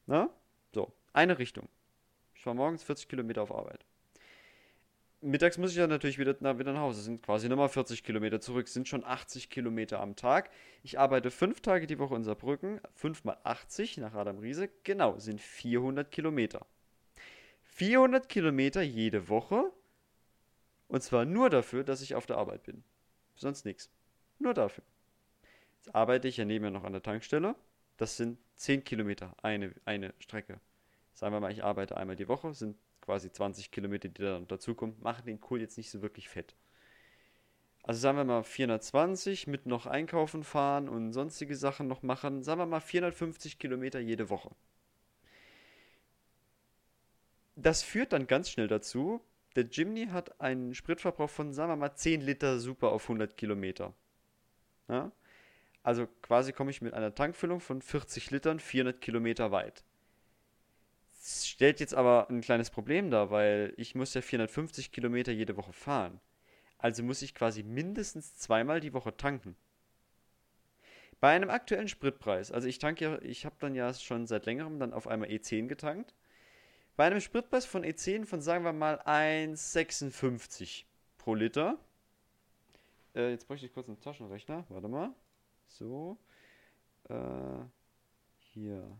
[0.06, 0.30] Na?
[0.76, 1.68] So, eine Richtung.
[2.36, 3.88] Ich fahre morgens 40 Kilometer auf Arbeit.
[5.22, 7.02] Mittags muss ich ja natürlich wieder, na, wieder nach Hause.
[7.02, 8.68] Sind quasi nochmal 40 Kilometer zurück.
[8.68, 10.50] Sind schon 80 Kilometer am Tag.
[10.82, 12.82] Ich arbeite fünf Tage die Woche in Saarbrücken.
[12.96, 14.70] 5 mal 80 nach Adam Riese.
[14.84, 16.66] Genau, sind 400 Kilometer.
[17.62, 19.72] 400 Kilometer jede Woche.
[20.88, 22.84] Und zwar nur dafür, dass ich auf der Arbeit bin.
[23.36, 23.92] Sonst nichts.
[24.40, 24.84] Nur dafür.
[25.78, 27.56] Jetzt arbeite ich ja nebenher noch an der Tankstelle.
[27.98, 30.60] Das sind 10 Kilometer, eine, eine Strecke.
[31.14, 34.96] Sagen wir mal, ich arbeite einmal die Woche, sind quasi 20 Kilometer, die da dazukommen,
[35.02, 36.56] machen den Kohl jetzt nicht so wirklich fett.
[37.84, 42.60] Also sagen wir mal 420 mit noch einkaufen fahren und sonstige Sachen noch machen, sagen
[42.60, 44.52] wir mal 450 Kilometer jede Woche.
[47.56, 49.22] Das führt dann ganz schnell dazu,
[49.56, 53.94] der Jimny hat einen Spritverbrauch von, sagen wir mal, 10 Liter super auf 100 Kilometer.
[54.88, 55.12] Ja?
[55.84, 59.84] Also quasi komme ich mit einer Tankfüllung von 40 Litern 400 Kilometer weit.
[61.24, 65.72] Stellt jetzt aber ein kleines Problem dar, weil ich muss ja 450 Kilometer jede Woche
[65.72, 66.20] fahren.
[66.80, 69.56] Also muss ich quasi mindestens zweimal die Woche tanken.
[71.20, 74.80] Bei einem aktuellen Spritpreis, also ich tanke ja, ich habe dann ja schon seit längerem
[74.80, 76.16] dann auf einmal E10 getankt.
[76.98, 80.86] Bei einem Spritpreis von E10 von sagen wir mal 1,56
[81.20, 81.78] pro Liter.
[83.14, 84.66] Äh, jetzt bräuchte ich kurz einen Taschenrechner.
[84.70, 85.14] Warte mal.
[85.68, 86.18] So.
[87.10, 87.16] Äh,
[88.40, 88.98] hier.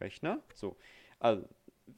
[0.00, 0.42] Rechner.
[0.54, 0.76] So.
[1.18, 1.48] Also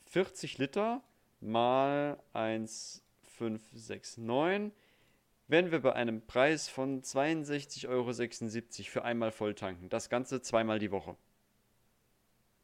[0.07, 1.03] 40 Liter
[1.41, 4.73] mal 1,569
[5.49, 9.91] wenn wir bei einem Preis von 62,76 Euro für einmal voll tanken.
[9.91, 11.15] Das Ganze zweimal die Woche.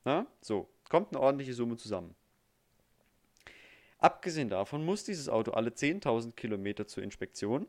[0.04, 0.26] Na?
[0.40, 2.14] So, kommt eine ordentliche Summe zusammen.
[3.98, 7.66] Abgesehen davon muss dieses Auto alle 10.000 Kilometer zur Inspektion.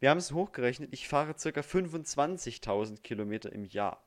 [0.00, 1.60] Wir haben es hochgerechnet, ich fahre ca.
[1.60, 4.04] 25.000 Kilometer im Jahr.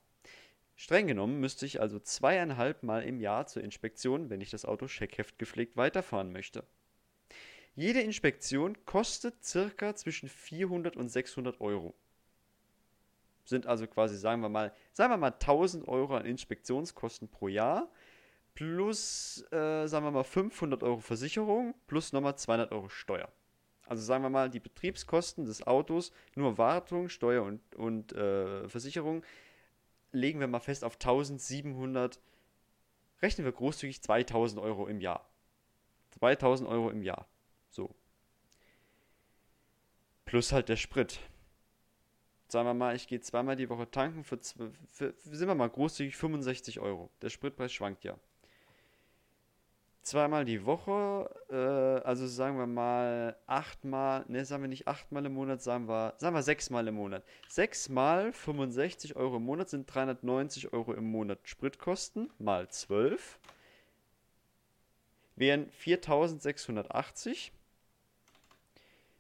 [0.76, 4.88] Streng genommen müsste ich also zweieinhalb Mal im Jahr zur Inspektion, wenn ich das Auto
[4.88, 6.64] Scheckheft gepflegt weiterfahren möchte.
[7.76, 11.94] Jede Inspektion kostet circa zwischen 400 und 600 Euro.
[13.46, 17.90] Sind also quasi, sagen wir mal, sagen wir mal 1000 Euro an Inspektionskosten pro Jahr
[18.54, 23.30] plus, äh, sagen wir mal, 500 Euro Versicherung plus nochmal 200 Euro Steuer.
[23.86, 29.24] Also sagen wir mal, die Betriebskosten des Autos, nur Wartung, Steuer und, und äh, Versicherung,
[30.12, 32.20] legen wir mal fest auf 1700,
[33.22, 35.28] rechnen wir großzügig 2000 Euro im Jahr.
[36.20, 37.28] 2000 Euro im Jahr.
[37.70, 37.94] So.
[40.26, 41.20] Plus halt der Sprit.
[42.48, 46.18] Sagen wir mal, ich gehe zweimal die Woche tanken für, für, sind wir mal großzügig,
[46.18, 47.10] 65 Euro.
[47.22, 48.18] Der Spritpreis schwankt ja.
[50.04, 55.34] Zweimal die Woche, äh, also sagen wir mal achtmal, ne, sagen wir nicht achtmal im
[55.34, 57.24] Monat, sagen wir, sagen wir sechsmal im Monat.
[57.48, 63.40] Sechsmal 65 Euro im Monat sind 390 Euro im Monat Spritkosten, mal 12
[65.36, 67.52] wären 4680.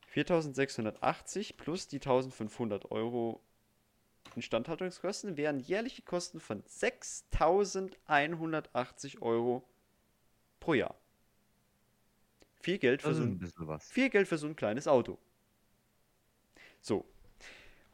[0.07, 3.39] 4680 plus die 1500 Euro
[4.35, 9.63] Instandhaltungskosten wären jährliche Kosten von 6180 Euro
[10.61, 10.95] pro Jahr.
[12.61, 15.17] Viel Geld für, so ein ein, viel Geld für so ein kleines Auto.
[16.79, 17.05] So.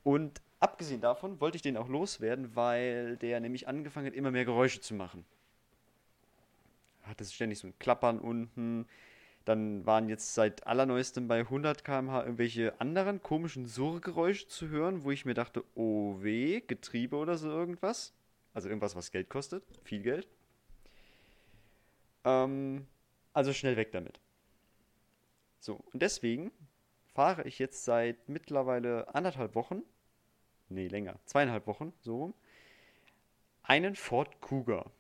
[0.04, 4.46] Und abgesehen davon wollte ich den auch loswerden, weil der nämlich angefangen hat, immer mehr
[4.46, 5.26] Geräusche zu machen.
[7.04, 8.86] Hat es ständig so ein Klappern unten.
[9.46, 15.12] Dann waren jetzt seit allerneuestem bei 100 km/h irgendwelche anderen komischen Surrgeräusche zu hören, wo
[15.12, 18.14] ich mir dachte, oh weh, Getriebe oder so irgendwas.
[18.54, 20.28] Also irgendwas, was Geld kostet, viel Geld.
[22.28, 22.86] Ähm,
[23.34, 24.20] also schnell weg damit.
[25.60, 26.52] So, und deswegen
[27.14, 29.82] fahre ich jetzt seit mittlerweile anderthalb Wochen,
[30.70, 32.34] nee, länger, zweieinhalb Wochen, so rum,
[33.64, 34.92] einen Ford Cougar.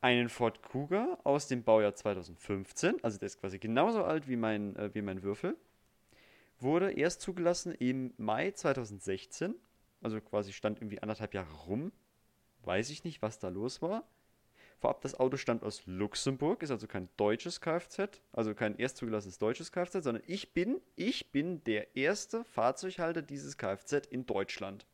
[0.00, 4.74] Einen Ford Cougar aus dem Baujahr 2015, also der ist quasi genauso alt wie mein,
[4.76, 5.56] äh, wie mein Würfel.
[6.58, 9.54] Wurde erst zugelassen im Mai 2016,
[10.00, 11.92] also quasi stand irgendwie anderthalb Jahre rum.
[12.64, 14.04] Weiß ich nicht, was da los war.
[14.82, 19.38] Vorab, das Auto stammt aus Luxemburg, ist also kein deutsches Kfz, also kein erst zugelassenes
[19.38, 24.84] deutsches Kfz, sondern ich bin, ich bin der erste Fahrzeughalter dieses Kfz in Deutschland.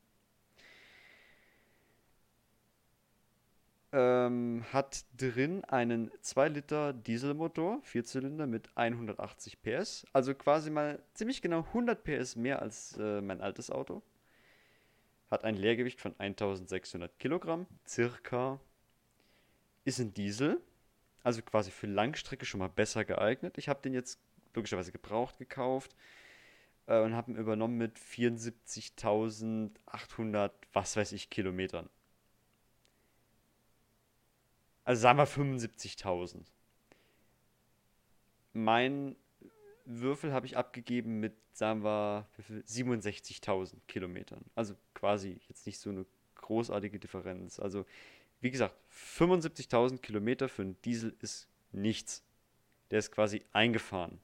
[3.93, 11.41] Ähm, hat drin einen 2 Liter Dieselmotor, Vierzylinder mit 180 PS, also quasi mal ziemlich
[11.41, 14.03] genau 100 PS mehr als äh, mein altes Auto.
[15.31, 18.61] Hat ein Leergewicht von 1600 Kilogramm, circa
[19.89, 20.63] ist ein Diesel,
[21.23, 23.59] also quasi für Langstrecke schon mal besser geeignet.
[23.59, 24.19] Ich habe den jetzt
[24.55, 25.95] logischerweise gebraucht gekauft
[26.87, 31.89] äh, und habe ihn übernommen mit 74.800, was weiß ich, Kilometern.
[34.85, 36.45] Also sagen wir 75.000.
[38.55, 39.17] Mein
[39.85, 44.47] Würfel habe ich abgegeben mit, sagen wir, 67.000 Kilometern.
[44.55, 47.61] Also quasi jetzt nicht so eine großartige Differenz.
[47.61, 47.85] Also
[48.41, 52.25] wie gesagt, 75.000 Kilometer für einen Diesel ist nichts.
[52.91, 54.21] Der ist quasi eingefahren.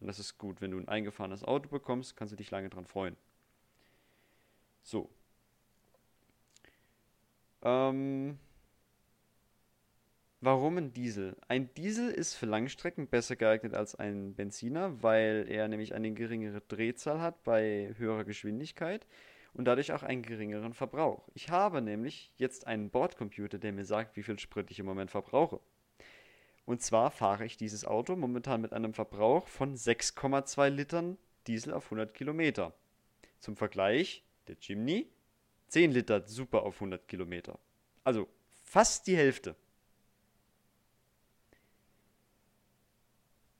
[0.00, 0.60] Und das ist gut.
[0.60, 3.16] Wenn du ein eingefahrenes Auto bekommst, kannst du dich lange dran freuen.
[4.82, 5.08] So.
[7.62, 8.38] Ähm,
[10.40, 11.36] warum ein Diesel?
[11.48, 16.60] Ein Diesel ist für Langstrecken besser geeignet als ein Benziner, weil er nämlich eine geringere
[16.60, 19.06] Drehzahl hat bei höherer Geschwindigkeit
[19.54, 21.28] und dadurch auch einen geringeren Verbrauch.
[21.34, 25.10] Ich habe nämlich jetzt einen Bordcomputer, der mir sagt, wie viel Sprit ich im Moment
[25.10, 25.60] verbrauche.
[26.66, 31.84] Und zwar fahre ich dieses Auto momentan mit einem Verbrauch von 6,2 Litern Diesel auf
[31.86, 32.74] 100 Kilometer.
[33.38, 35.08] Zum Vergleich, der Jimny
[35.68, 37.58] 10 Liter super auf 100 Kilometer.
[38.02, 38.28] Also
[38.62, 39.54] fast die Hälfte.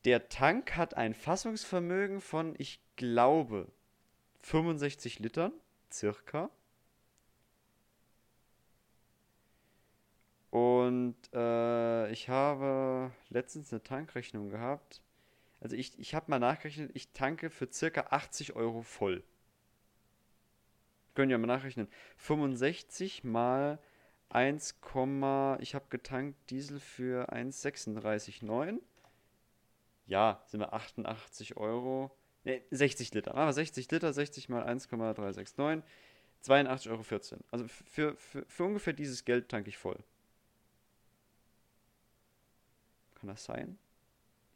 [0.04, 3.70] Der Tank hat ein Fassungsvermögen von, ich glaube,
[4.42, 5.52] 65 Litern
[5.94, 6.50] circa.
[10.50, 15.02] Und äh, ich habe letztens eine Tankrechnung gehabt.
[15.60, 19.24] Also ich, ich habe mal nachgerechnet, ich tanke für circa 80 Euro voll.
[21.14, 21.88] Können ja mal nachrechnen.
[22.18, 23.78] 65 mal
[24.28, 24.76] 1,
[25.60, 28.78] ich habe getankt Diesel für 1,36,9.
[30.06, 32.10] Ja, sind wir 88 Euro.
[32.44, 33.34] Ne, 60 Liter.
[33.34, 35.82] Wir 60 Liter, 60 mal 1,369,
[36.44, 37.44] 82,14 Euro.
[37.50, 39.98] Also für, für, für ungefähr dieses Geld tanke ich voll.
[43.14, 43.78] Kann das sein?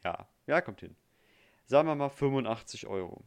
[0.04, 0.94] Ja, ja, kommt hin.
[1.66, 3.22] Sagen wir mal 85 Euro.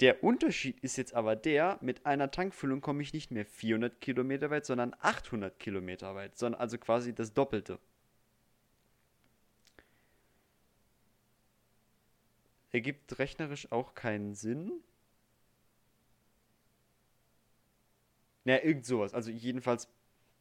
[0.00, 4.50] Der Unterschied ist jetzt aber der, mit einer Tankfüllung komme ich nicht mehr 400 Kilometer
[4.50, 7.78] weit, sondern 800 Kilometer weit, sondern also quasi das Doppelte.
[12.74, 14.72] Ergibt rechnerisch auch keinen Sinn.
[18.42, 19.14] Naja, irgend sowas.
[19.14, 19.88] Also jedenfalls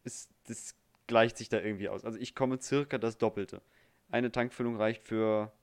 [0.04, 0.76] ist das
[1.06, 2.06] gleicht sich da irgendwie aus.
[2.06, 3.62] Also ich komme circa das Doppelte.
[4.10, 5.54] Eine Tankfüllung reicht für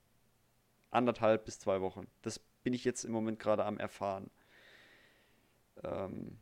[0.91, 2.07] anderthalb bis zwei Wochen.
[2.23, 4.31] Das bin ich jetzt im Moment gerade am erfahren.
[5.83, 6.39] Ähm,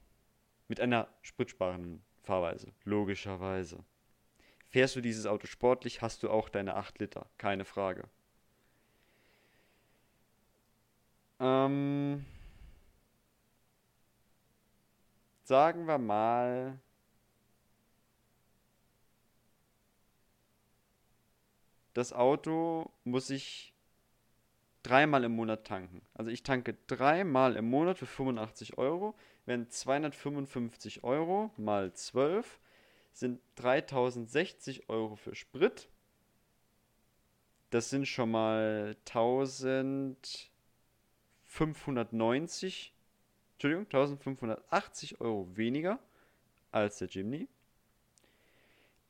[0.68, 3.83] mit einer spritsparenden Fahrweise, logischerweise.
[4.68, 8.09] Fährst du dieses Auto sportlich, hast du auch deine 8 Liter, keine Frage.
[11.41, 12.24] Ähm,
[15.45, 16.78] sagen wir mal.
[21.95, 23.72] Das Auto muss ich
[24.82, 26.03] dreimal im Monat tanken.
[26.14, 29.14] Also ich tanke dreimal im Monat für 85 Euro.
[29.47, 32.61] Wenn 255 Euro mal 12
[33.12, 35.89] sind 3060 Euro für Sprit.
[37.70, 40.51] Das sind schon mal 1000.
[41.49, 42.93] 1590,
[43.55, 45.99] Entschuldigung, 1580 Euro weniger
[46.71, 47.49] als der Jimny.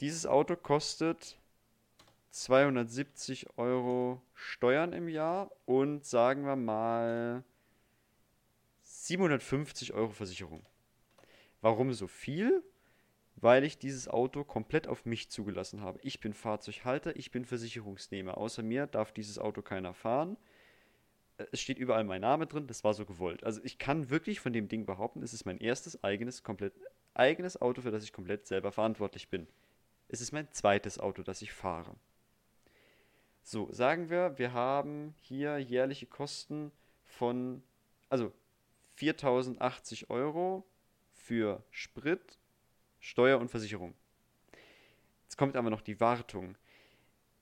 [0.01, 1.37] Dieses Auto kostet
[2.31, 7.43] 270 Euro Steuern im Jahr und sagen wir mal
[8.83, 10.65] 750 Euro Versicherung.
[11.61, 12.63] Warum so viel?
[13.41, 15.99] weil ich dieses Auto komplett auf mich zugelassen habe.
[16.03, 18.37] Ich bin Fahrzeughalter, ich bin Versicherungsnehmer.
[18.37, 20.37] Außer mir darf dieses Auto keiner fahren.
[21.53, 23.45] Es steht überall mein Name drin, das war so gewollt.
[23.45, 26.75] Also ich kann wirklich von dem Ding behaupten, es ist mein erstes eigenes, komplett
[27.15, 29.47] eigenes Auto, für das ich komplett selber verantwortlich bin.
[30.09, 31.95] Es ist mein zweites Auto, das ich fahre.
[33.43, 36.73] So, sagen wir, wir haben hier jährliche Kosten
[37.05, 37.63] von,
[38.11, 38.33] also
[38.97, 40.67] 4080 Euro
[41.13, 42.39] für Sprit,
[43.01, 43.95] Steuer und Versicherung.
[45.25, 46.57] Jetzt kommt aber noch die Wartung.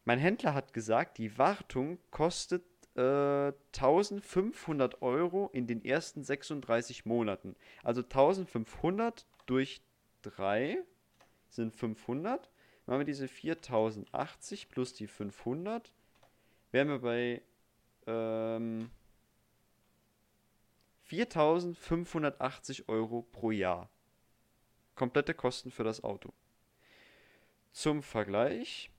[0.05, 2.63] Mein Händler hat gesagt, die Wartung kostet
[2.97, 7.55] äh, 1500 Euro in den ersten 36 Monaten.
[7.83, 9.83] Also 1500 durch
[10.23, 10.79] 3
[11.51, 12.51] sind 500.
[12.87, 15.93] Machen wir diese 4080 plus die 500,
[16.71, 17.43] wären wir bei
[18.07, 18.91] ähm,
[21.03, 23.91] 4580 Euro pro Jahr.
[24.95, 26.33] Komplette Kosten für das Auto.
[27.73, 28.91] Zum Vergleich,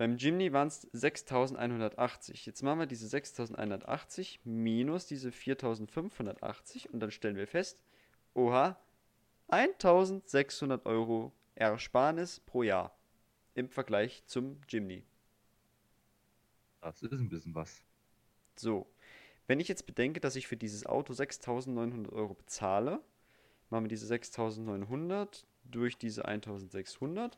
[0.00, 2.46] beim Jimny waren es 6180.
[2.46, 7.78] Jetzt machen wir diese 6180 minus diese 4580 und dann stellen wir fest,
[8.32, 8.80] oha,
[9.48, 12.96] 1600 Euro Ersparnis pro Jahr
[13.52, 15.04] im Vergleich zum Jimny.
[16.80, 17.84] Das ist ein bisschen was.
[18.56, 18.90] So,
[19.48, 23.04] wenn ich jetzt bedenke, dass ich für dieses Auto 6.900 Euro bezahle,
[23.68, 27.32] machen wir diese 6.900 durch diese 1.600,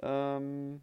[0.00, 0.80] ähm,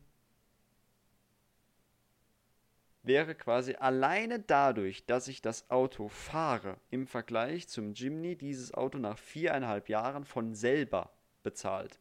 [3.04, 8.98] wäre quasi alleine dadurch, dass ich das Auto fahre, im Vergleich zum Jimny dieses Auto
[8.98, 11.12] nach viereinhalb Jahren von selber
[11.44, 12.00] bezahlt.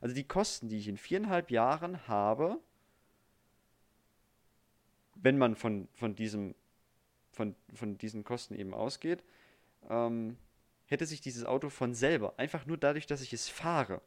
[0.00, 2.58] Also die Kosten, die ich in viereinhalb Jahren habe,
[5.14, 6.54] wenn man von, von, diesem,
[7.30, 9.22] von, von diesen Kosten eben ausgeht,
[9.88, 10.36] ähm,
[10.86, 14.00] hätte sich dieses Auto von selber, einfach nur dadurch, dass ich es fahre,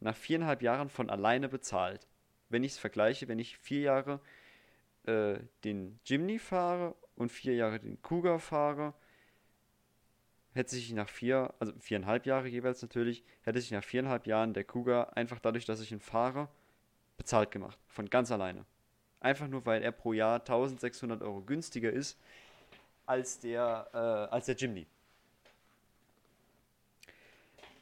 [0.00, 2.06] nach viereinhalb Jahren von alleine bezahlt.
[2.48, 4.20] Wenn ich es vergleiche, wenn ich vier Jahre
[5.06, 8.94] äh, den Jimny fahre und vier Jahre den Cougar fahre,
[10.54, 14.64] hätte sich nach vier, also viereinhalb Jahre jeweils natürlich, hätte sich nach viereinhalb Jahren der
[14.64, 16.48] Cougar einfach dadurch, dass ich ihn fahre,
[17.16, 17.78] bezahlt gemacht.
[17.88, 18.64] Von ganz alleine.
[19.20, 22.18] Einfach nur, weil er pro Jahr 1600 Euro günstiger ist
[23.06, 24.86] als der, äh, als der Jimny.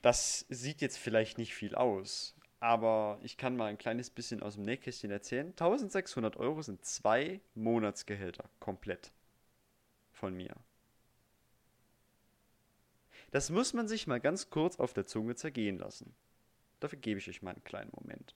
[0.02, 4.54] Das sieht jetzt vielleicht nicht viel aus, aber ich kann mal ein kleines bisschen aus
[4.54, 5.48] dem Nähkästchen erzählen.
[5.48, 9.12] 1600 Euro sind zwei Monatsgehälter komplett
[10.12, 10.54] von mir.
[13.30, 16.14] Das muss man sich mal ganz kurz auf der Zunge zergehen lassen.
[16.80, 18.34] Dafür gebe ich euch mal einen kleinen Moment.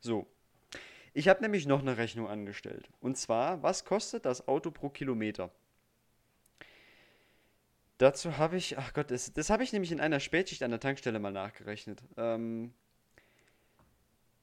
[0.00, 0.26] So.
[1.14, 2.88] Ich habe nämlich noch eine Rechnung angestellt.
[3.00, 5.50] Und zwar, was kostet das Auto pro Kilometer?
[7.98, 10.78] Dazu habe ich, ach Gott, das, das habe ich nämlich in einer Spätschicht an der
[10.78, 12.00] Tankstelle mal nachgerechnet.
[12.16, 12.72] Ähm,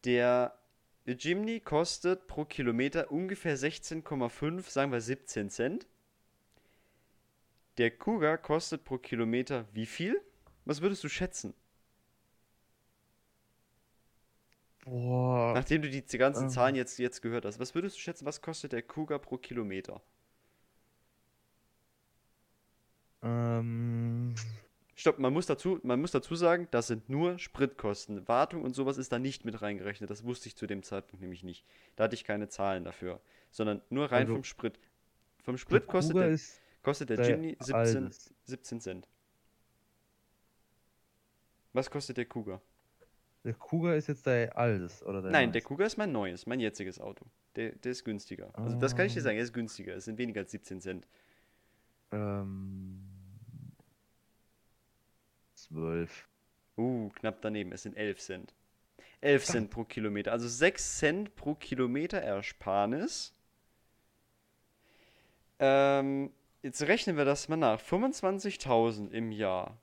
[0.03, 0.59] der
[1.05, 5.87] Jimny kostet pro Kilometer ungefähr 16,5, sagen wir 17 Cent.
[7.77, 10.21] Der Cougar kostet pro Kilometer wie viel?
[10.65, 11.53] Was würdest du schätzen?
[14.85, 15.53] Boah.
[15.55, 16.49] Nachdem du die ganzen Ähm.
[16.49, 20.01] Zahlen jetzt, jetzt gehört hast, was würdest du schätzen, was kostet der Cougar pro Kilometer?
[23.23, 24.35] Ähm,
[24.93, 28.27] Stopp, man muss dazu, man muss dazu sagen, das sind nur Spritkosten.
[28.27, 30.09] Wartung und sowas ist da nicht mit reingerechnet.
[30.11, 31.65] Das wusste ich zu dem Zeitpunkt nämlich nicht.
[31.95, 33.19] Da hatte ich keine Zahlen dafür.
[33.49, 34.79] Sondern nur rein Also, vom Sprit.
[35.43, 36.39] Vom Sprit kostet der,
[36.83, 38.33] kostet der der Jimny 17, altes.
[38.43, 39.07] 17 Cent.
[41.73, 42.61] Was kostet der Cougar?
[43.45, 45.67] Der Cougar ist jetzt der altes, oder der Nein, der neueste?
[45.67, 47.25] Cougar ist mein neues, mein jetziges Auto.
[47.55, 48.49] Der, der ist günstiger.
[48.53, 49.23] Also das kann ich dir Ah.
[49.23, 49.95] sagen, er ist günstiger.
[49.95, 51.07] Es sind weniger als 17 Cent.
[52.11, 53.01] Ähm.
[55.53, 56.27] 12.
[56.77, 57.71] Uh, knapp daneben.
[57.71, 58.53] Es sind 11 Cent.
[59.21, 60.31] 11 Cent pro Kilometer.
[60.31, 63.33] Also 6 Cent pro Kilometer Ersparnis.
[65.59, 66.31] Ähm,
[66.63, 67.79] jetzt rechnen wir das mal nach.
[67.79, 69.77] 25.000 im Jahr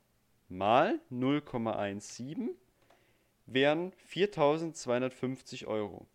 [0.49, 2.49] mal 0,17
[3.53, 6.07] wären 4.250 Euro.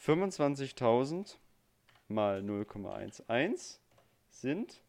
[0.00, 1.36] 25.000
[2.08, 3.78] mal 0,11
[4.30, 4.80] sind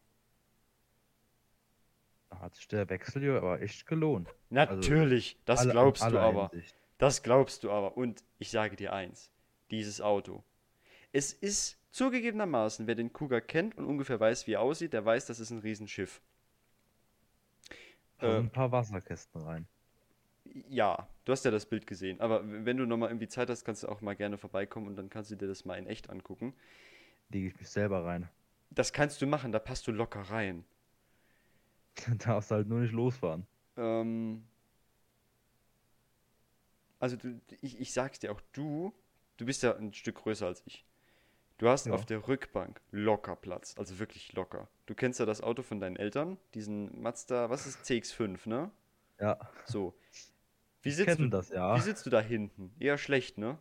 [2.29, 4.33] Da hat sich der Wechsel ja aber echt gelohnt.
[4.49, 6.49] Natürlich, das Alle- glaubst du aber.
[6.49, 6.75] Hinsicht.
[6.97, 7.97] Das glaubst du aber.
[7.97, 9.31] Und ich sage dir eins:
[9.71, 10.43] dieses Auto.
[11.11, 15.25] Es ist zugegebenermaßen, wer den Kuga kennt und ungefähr weiß, wie er aussieht, der weiß,
[15.25, 16.21] das ist ein Riesenschiff.
[18.19, 19.67] Äh, ein paar Wasserkästen rein.
[20.69, 22.19] ja, du hast ja das Bild gesehen.
[22.21, 25.09] Aber wenn du nochmal irgendwie Zeit hast, kannst du auch mal gerne vorbeikommen und dann
[25.09, 26.53] kannst du dir das mal in echt angucken.
[27.29, 28.29] Lege ich mich selber rein.
[28.69, 30.65] Das kannst du machen, da passt du locker rein.
[32.07, 33.47] Dann darfst du halt nur nicht losfahren.
[33.77, 34.43] Ähm,
[36.99, 38.93] also du, ich, ich sag's dir auch, du,
[39.37, 40.85] du bist ja ein Stück größer als ich.
[41.57, 41.93] Du hast Ja.
[41.93, 44.67] auf der Rückbank locker Platz, also wirklich locker.
[44.87, 48.71] Du kennst ja das Auto von deinen Eltern, diesen Mazda, was ist CX-5, ne?
[49.19, 49.95] Ja, So.
[50.81, 51.75] Wie sitzt du, das ja.
[51.75, 52.73] wie sitzt du da hinten?
[52.79, 53.57] Eher schlecht, ne?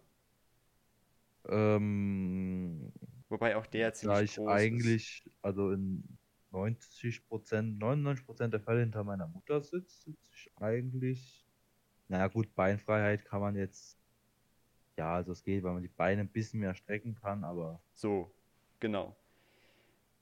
[1.49, 2.93] Ähm,
[3.29, 4.51] Wobei auch der da ziemlich ich groß ist.
[4.51, 6.19] eigentlich, also in
[6.51, 11.47] 90 Prozent, 99 Prozent der Fälle hinter meiner Mutter sitze, sitze ich eigentlich.
[12.09, 13.99] Naja, gut, Beinfreiheit kann man jetzt.
[14.97, 18.31] Ja, also es geht, weil man die Beine ein bisschen mehr strecken kann, aber So,
[18.81, 19.17] genau.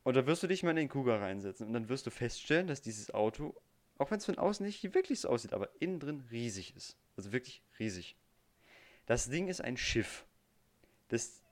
[0.02, 2.66] Und da wirst du dich mal in den Kuga reinsetzen und dann wirst du feststellen,
[2.66, 3.54] dass dieses Auto,
[3.98, 6.96] auch wenn es von außen nicht wirklich so aussieht, aber innen drin riesig ist.
[7.16, 8.16] Also wirklich riesig.
[9.06, 10.26] Das Ding ist ein Schiff.
[11.08, 11.42] Das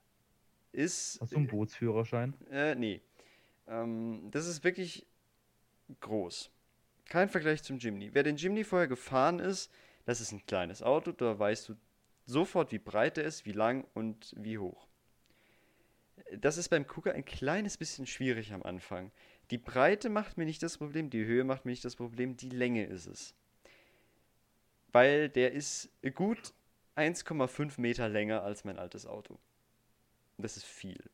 [0.72, 1.20] ist.
[1.20, 2.34] hast du einen Bootsführerschein?
[2.50, 3.02] Äh, nee.
[3.68, 5.06] Ähm, das ist wirklich
[6.00, 6.50] groß.
[7.08, 8.10] Kein Vergleich zum Jimny.
[8.12, 9.70] Wer den Jimny vorher gefahren ist,
[10.06, 11.76] das ist ein kleines Auto, da weißt du
[12.30, 14.88] sofort, wie breit er ist, wie lang und wie hoch.
[16.38, 19.10] Das ist beim Kuga ein kleines bisschen schwierig am Anfang.
[19.50, 22.50] Die Breite macht mir nicht das Problem, die Höhe macht mir nicht das Problem, die
[22.50, 23.34] Länge ist es.
[24.92, 26.52] Weil der ist gut
[26.96, 29.38] 1,5 Meter länger als mein altes Auto.
[30.38, 31.10] Das ist viel.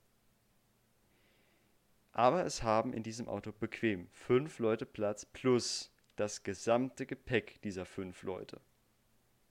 [2.13, 7.85] Aber es haben in diesem Auto bequem fünf Leute Platz plus das gesamte Gepäck dieser
[7.85, 8.61] fünf Leute.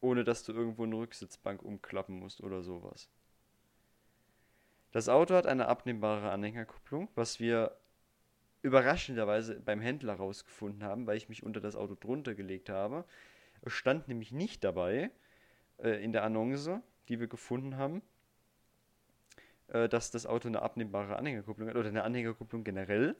[0.06, 3.10] Ohne dass du irgendwo eine Rücksitzbank umklappen musst oder sowas.
[4.92, 7.76] Das Auto hat eine abnehmbare Anhängerkupplung, was wir
[8.62, 13.04] überraschenderweise beim Händler rausgefunden haben, weil ich mich unter das Auto drunter gelegt habe.
[13.64, 15.10] Es stand nämlich nicht dabei
[15.80, 18.04] äh, in der Annonce, die wir gefunden haben,
[19.70, 23.16] äh, dass das Auto eine abnehmbare Anhängerkupplung hat oder eine Anhängerkupplung generell.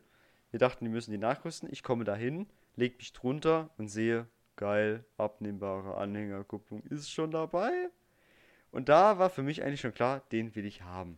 [0.52, 1.68] Wir dachten, die müssen die nachrüsten.
[1.72, 7.90] Ich komme dahin, leg mich drunter und sehe, geil, abnehmbare Anhängerkupplung ist schon dabei.
[8.72, 11.18] Und da war für mich eigentlich schon klar, den will ich haben.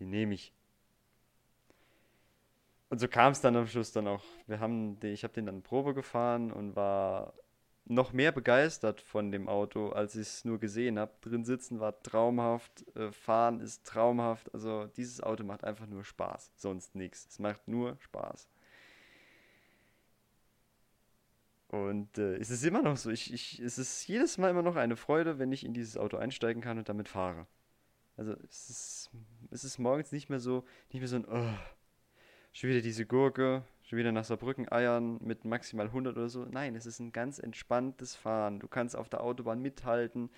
[0.00, 0.52] Den nehme ich.
[2.88, 4.22] Und so kam es dann am Schluss dann auch.
[4.46, 7.32] Wir haben, den- ich habe den dann Probe gefahren und war
[7.84, 11.12] noch mehr begeistert von dem Auto, als ich es nur gesehen habe.
[11.22, 14.52] Drin sitzen war traumhaft, äh, fahren ist traumhaft.
[14.54, 17.26] Also dieses Auto macht einfach nur Spaß, sonst nichts.
[17.30, 18.46] Es macht nur Spaß.
[21.72, 23.10] Und äh, es ist immer noch so.
[23.10, 26.18] Ich, ich, es ist jedes Mal immer noch eine Freude, wenn ich in dieses Auto
[26.18, 27.46] einsteigen kann und damit fahre.
[28.14, 29.10] Also es ist,
[29.50, 31.54] es ist morgens nicht mehr so, nicht mehr so ein, oh,
[32.52, 36.44] schon wieder diese Gurke, schon wieder nach Saarbrücken eiern mit maximal 100 oder so.
[36.44, 38.60] Nein, es ist ein ganz entspanntes Fahren.
[38.60, 40.28] Du kannst auf der Autobahn mithalten,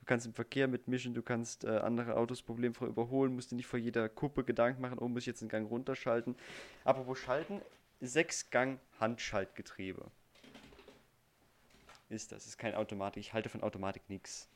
[0.00, 3.66] du kannst im Verkehr mitmischen, du kannst äh, andere Autos problemfrei überholen, musst dir nicht
[3.66, 6.36] vor jeder Kuppe Gedanken machen, oh, muss ich jetzt einen Gang runterschalten.
[6.84, 7.62] Apropos Schalten,
[8.02, 10.10] Sechsgang Handschaltgetriebe.
[12.12, 13.22] Ist das, ist kein Automatik.
[13.22, 14.46] Ich halte von Automatik nichts.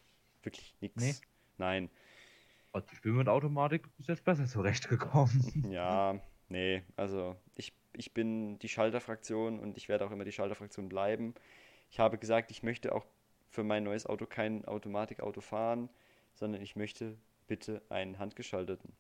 [0.43, 1.03] Wirklich nichts.
[1.03, 1.15] Nee.
[1.57, 1.91] Nein.
[2.71, 5.65] Also ich bin mit Automatik bis jetzt besser zurechtgekommen.
[5.71, 10.91] Ja, nee, also ich, ich bin die Schalterfraktion und ich werde auch immer die Schalterfraktion
[10.91, 11.35] bleiben.
[11.91, 13.07] Ich habe gesagt, ich möchte auch
[13.49, 15.89] für mein neues Auto kein Automatikauto fahren,
[16.35, 18.93] sondern ich möchte bitte einen handgeschalteten.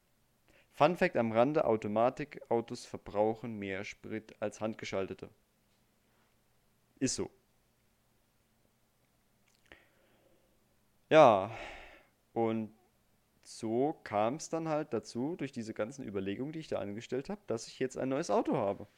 [0.72, 5.28] Fun Fact am Rande: Automatikautos verbrauchen mehr Sprit als handgeschaltete.
[6.98, 7.30] Ist so.
[11.08, 11.50] Ja,
[12.32, 12.74] und
[13.42, 17.40] so kam es dann halt dazu, durch diese ganzen Überlegungen, die ich da angestellt habe,
[17.46, 18.88] dass ich jetzt ein neues Auto habe.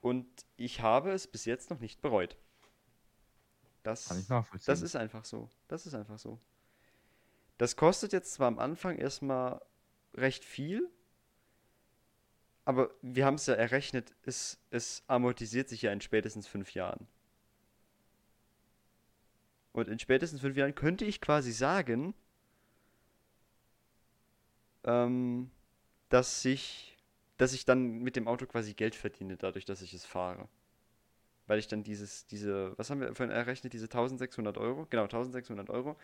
[0.00, 2.36] Und ich habe es bis jetzt noch nicht bereut.
[3.82, 4.66] Das, Kann ich nachvollziehen.
[4.66, 5.48] das ist einfach so.
[5.68, 6.38] Das ist einfach so.
[7.58, 9.60] Das kostet jetzt zwar am Anfang erstmal
[10.14, 10.90] recht viel,
[12.64, 17.06] aber wir haben es ja errechnet, es, es amortisiert sich ja in spätestens fünf Jahren.
[19.72, 22.14] Und in spätestens fünf Jahren könnte ich quasi sagen,
[24.84, 25.50] ähm,
[26.08, 26.92] dass sich
[27.42, 30.48] dass ich dann mit dem Auto quasi Geld verdiene, dadurch, dass ich es fahre.
[31.48, 35.68] Weil ich dann dieses, diese, was haben wir vorhin errechnet, diese 1600 Euro, genau, 1600
[35.68, 35.96] Euro,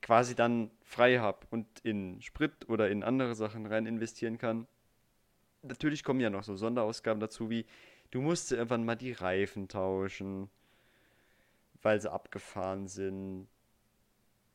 [0.00, 4.66] quasi dann frei habe und in Sprit oder in andere Sachen rein investieren kann.
[5.60, 7.66] Natürlich kommen ja noch so Sonderausgaben dazu, wie
[8.10, 10.48] du musst irgendwann mal die Reifen tauschen,
[11.86, 13.46] weil sie abgefahren sind.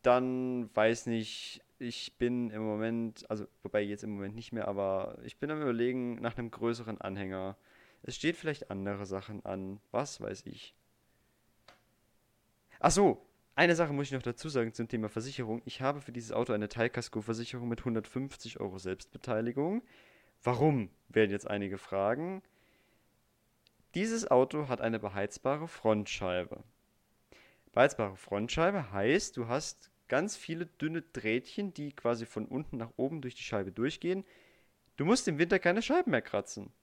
[0.01, 5.17] Dann, weiß nicht, ich bin im Moment, also wobei jetzt im Moment nicht mehr, aber
[5.23, 7.55] ich bin am überlegen nach einem größeren Anhänger.
[8.03, 10.75] Es steht vielleicht andere Sachen an, was weiß ich.
[12.81, 13.25] Ach so,
[13.55, 15.61] eine Sache muss ich noch dazu sagen zum Thema Versicherung.
[15.63, 19.83] Ich habe für dieses Auto eine Teilkaskoversicherung mit 150 Euro Selbstbeteiligung.
[20.43, 22.41] Warum, werden jetzt einige fragen.
[23.95, 26.61] Dieses Auto hat eine beheizbare Frontscheibe.
[27.71, 33.21] Beheizbare Frontscheibe heißt, du hast ganz viele dünne Drähtchen, die quasi von unten nach oben
[33.21, 34.25] durch die Scheibe durchgehen.
[34.97, 36.73] Du musst im Winter keine Scheiben mehr kratzen.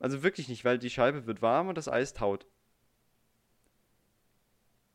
[0.00, 2.46] Also wirklich nicht, weil die Scheibe wird warm und das Eis taut.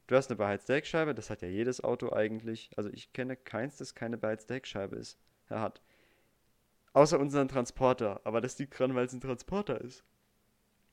[0.07, 2.71] Du hast eine beheizte Heckscheibe, das hat ja jedes Auto eigentlich.
[2.75, 5.17] Also ich kenne keins, das keine beheizte Heckscheibe ist.
[5.47, 5.81] Er hat.
[6.93, 10.03] Außer unseren Transporter, aber das liegt dran, weil es ein Transporter ist.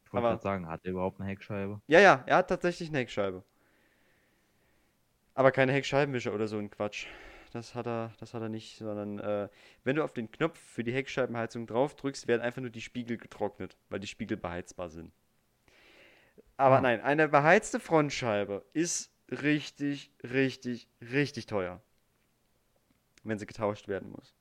[0.06, 1.80] Ich wollte gerade sagen, hat er überhaupt eine Heckscheibe?
[1.88, 3.42] Ja, ja, er hat tatsächlich eine Heckscheibe.
[5.34, 7.06] Aber keine Heckscheibenwischer oder so ein Quatsch.
[7.52, 9.48] Das hat er, das hat er nicht, sondern äh,
[9.84, 13.16] wenn du auf den Knopf für die Heckscheibenheizung drauf drückst, werden einfach nur die Spiegel
[13.18, 15.12] getrocknet, weil die Spiegel beheizbar sind.
[16.56, 16.80] Aber Ah.
[16.80, 21.82] nein, eine beheizte Frontscheibe ist richtig, richtig, richtig teuer.
[23.24, 24.34] Wenn sie getauscht werden muss.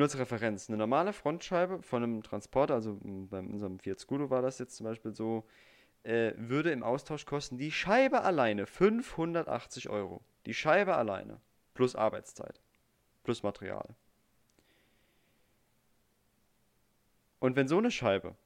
[0.00, 4.40] Nur als Referenz, eine normale Frontscheibe von einem Transporter, also bei unserem Fiat Scudo war
[4.40, 5.44] das jetzt zum Beispiel so,
[6.04, 10.22] äh, würde im Austausch kosten die Scheibe alleine 580 Euro.
[10.46, 11.38] Die Scheibe alleine.
[11.74, 12.62] Plus Arbeitszeit.
[13.24, 13.94] Plus Material.
[17.38, 18.36] Und wenn so eine Scheibe,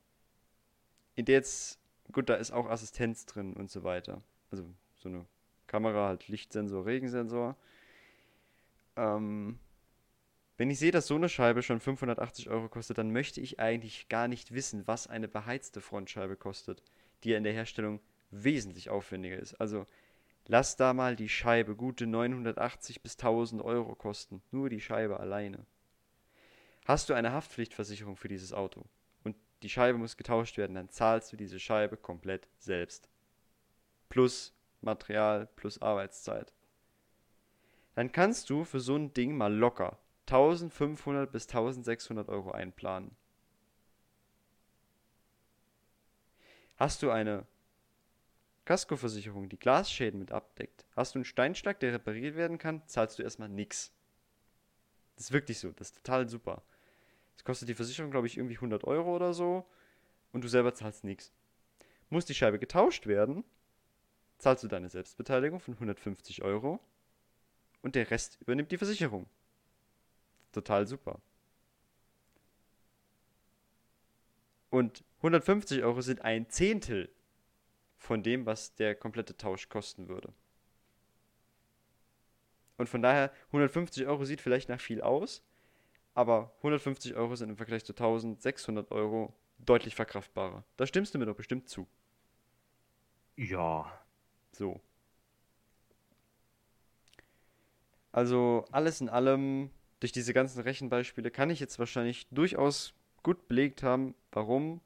[1.15, 1.79] in der jetzt,
[2.11, 4.23] gut, da ist auch Assistenz drin und so weiter.
[4.51, 4.65] Also
[4.97, 5.25] so eine
[5.69, 7.55] Kamera, halt Lichtsensor, Regensensor.
[8.97, 9.61] Ähm,
[10.57, 14.09] wenn ich sehe, dass so eine Scheibe schon 580 Euro kostet, dann möchte ich eigentlich
[14.09, 16.83] gar nicht wissen, was eine beheizte Frontscheibe kostet,
[17.23, 18.01] die ja in der Herstellung
[18.31, 19.55] wesentlich aufwendiger ist.
[19.55, 19.85] Also
[20.47, 24.43] lass da mal die Scheibe gute 980 bis 1000 Euro kosten.
[24.53, 25.67] Nur die Scheibe alleine.
[26.85, 28.85] Hast du eine Haftpflichtversicherung für dieses Auto
[29.25, 33.09] und die Scheibe muss getauscht werden, dann zahlst du diese Scheibe komplett selbst.
[34.09, 36.53] Plus Material, plus Arbeitszeit.
[37.95, 43.17] Dann kannst du für so ein Ding mal locker 1500 bis 1600 Euro einplanen.
[46.77, 47.47] Hast du eine
[48.65, 53.23] Kaskoversicherung, die Glasschäden mit abdeckt, hast du einen Steinschlag, der repariert werden kann, zahlst du
[53.23, 53.93] erstmal nix.
[55.17, 56.63] Das ist wirklich so, das ist total super.
[57.35, 59.67] Das kostet die Versicherung, glaube ich, irgendwie 100 Euro oder so
[60.33, 61.33] und du selber zahlst nix.
[62.09, 63.45] Muss die Scheibe getauscht werden,
[64.39, 66.81] zahlst du deine Selbstbeteiligung von 150 Euro
[67.83, 69.27] und der Rest übernimmt die Versicherung.
[70.55, 71.21] Total super.
[74.71, 77.11] Und 150 Euro sind ein Zehntel
[77.99, 80.33] von dem, was der komplette Tausch kosten würde.
[82.77, 85.43] Und von daher, 150 Euro sieht vielleicht nach viel aus,
[86.15, 90.63] aber 150 Euro sind im Vergleich zu 1600 Euro deutlich verkraftbarer.
[90.77, 91.89] Da stimmst du mir doch bestimmt zu.
[93.37, 93.91] Ja.
[94.53, 94.81] So.
[98.13, 99.71] Also alles in allem,
[100.05, 102.93] durch diese ganzen Rechenbeispiele kann ich jetzt wahrscheinlich durchaus
[103.23, 104.83] gut belegt haben, warum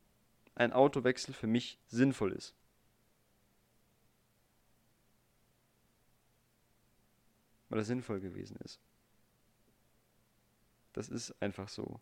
[0.55, 2.55] ein Autowechsel für mich sinnvoll ist.
[7.69, 8.79] Oder sinnvoll gewesen ist.
[10.93, 11.99] Das ist einfach so.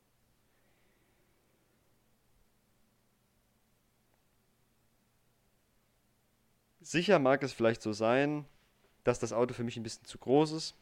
[6.82, 8.44] Sicher mag es vielleicht so sein,
[9.04, 10.74] dass das Auto für mich ein bisschen zu groß ist,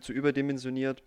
[0.00, 1.02] zu überdimensioniert.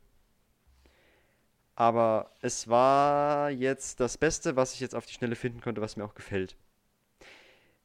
[1.78, 5.96] Aber es war jetzt das Beste, was ich jetzt auf die Schnelle finden konnte, was
[5.96, 6.58] mir auch gefällt.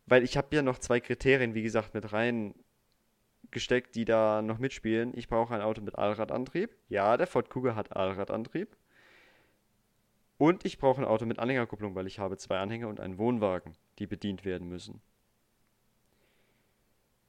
[0.06, 5.12] Weil ich habe ja noch zwei Kriterien, wie gesagt, mit reingesteckt, die da noch mitspielen.
[5.14, 6.74] Ich brauche ein Auto mit Allradantrieb.
[6.88, 8.74] Ja, der Ford Kuga hat Allradantrieb.
[10.38, 13.74] Und ich brauche ein Auto mit Anhängerkupplung, weil ich habe zwei Anhänger und einen Wohnwagen,
[13.98, 15.02] die bedient werden müssen.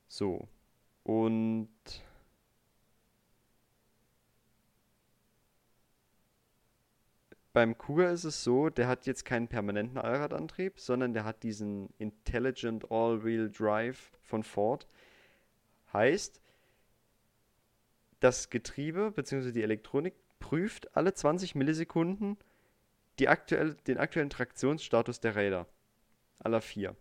[0.07, 0.47] So.
[1.03, 1.68] Und
[7.54, 11.93] beim Kuga ist es so, der hat jetzt keinen permanenten Allradantrieb, sondern der hat diesen
[11.99, 14.88] Intelligent All-Wheel Drive von Ford.
[15.93, 16.41] Heißt,
[18.20, 19.51] das Getriebe bzw.
[19.51, 22.38] die Elektronik prüft alle 20 Millisekunden,
[23.20, 25.68] die aktuelle, den aktuellen Traktionsstatus der Räder.
[26.39, 26.95] Aller vier.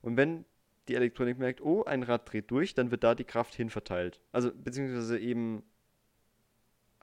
[0.00, 0.46] Und wenn
[0.88, 4.22] die Elektronik merkt, oh, ein Rad dreht durch, dann wird da die Kraft hinverteilt.
[4.32, 5.62] Also beziehungsweise eben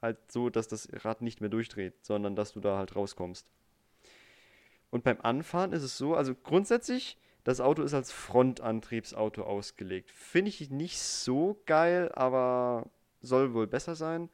[0.06, 3.46] halt so, dass das Rad nicht mehr durchdreht, sondern dass du da halt rauskommst.
[4.90, 10.10] Und beim Anfahren ist es so, also grundsätzlich, das Auto ist als Frontantriebsauto ausgelegt.
[10.10, 12.88] Finde ich nicht so geil, aber
[13.20, 14.30] soll wohl besser sein.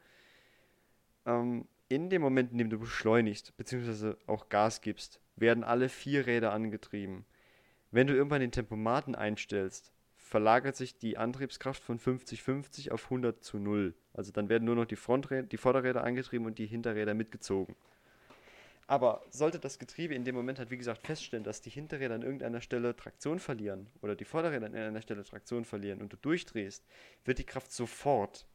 [1.25, 6.25] Ähm, in dem Moment, in dem du beschleunigst, beziehungsweise auch Gas gibst, werden alle vier
[6.25, 7.25] Räder angetrieben.
[7.91, 9.92] Wenn du irgendwann den Tempomaten einstellst,
[10.33, 13.93] verlagert sich die Antriebskraft von 50-50 auf 100 zu 0.
[14.15, 17.75] Also dann werden nur noch die, Fronträder, die Vorderräder angetrieben und die Hinterräder mitgezogen.
[18.87, 22.23] Aber sollte das Getriebe in dem Moment halt, wie gesagt, feststellen, dass die Hinterräder an
[22.23, 26.83] irgendeiner Stelle Traktion verlieren oder die Vorderräder an irgendeiner Stelle Traktion verlieren und du durchdrehst,
[27.25, 28.47] wird die Kraft sofort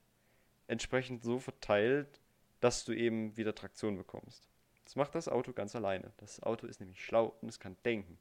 [0.66, 2.20] entsprechend so verteilt,
[2.58, 4.48] dass du eben wieder Traktion bekommst.
[4.82, 6.12] Das macht das Auto ganz alleine.
[6.16, 8.18] Das Auto ist nämlich schlau und es kann denken.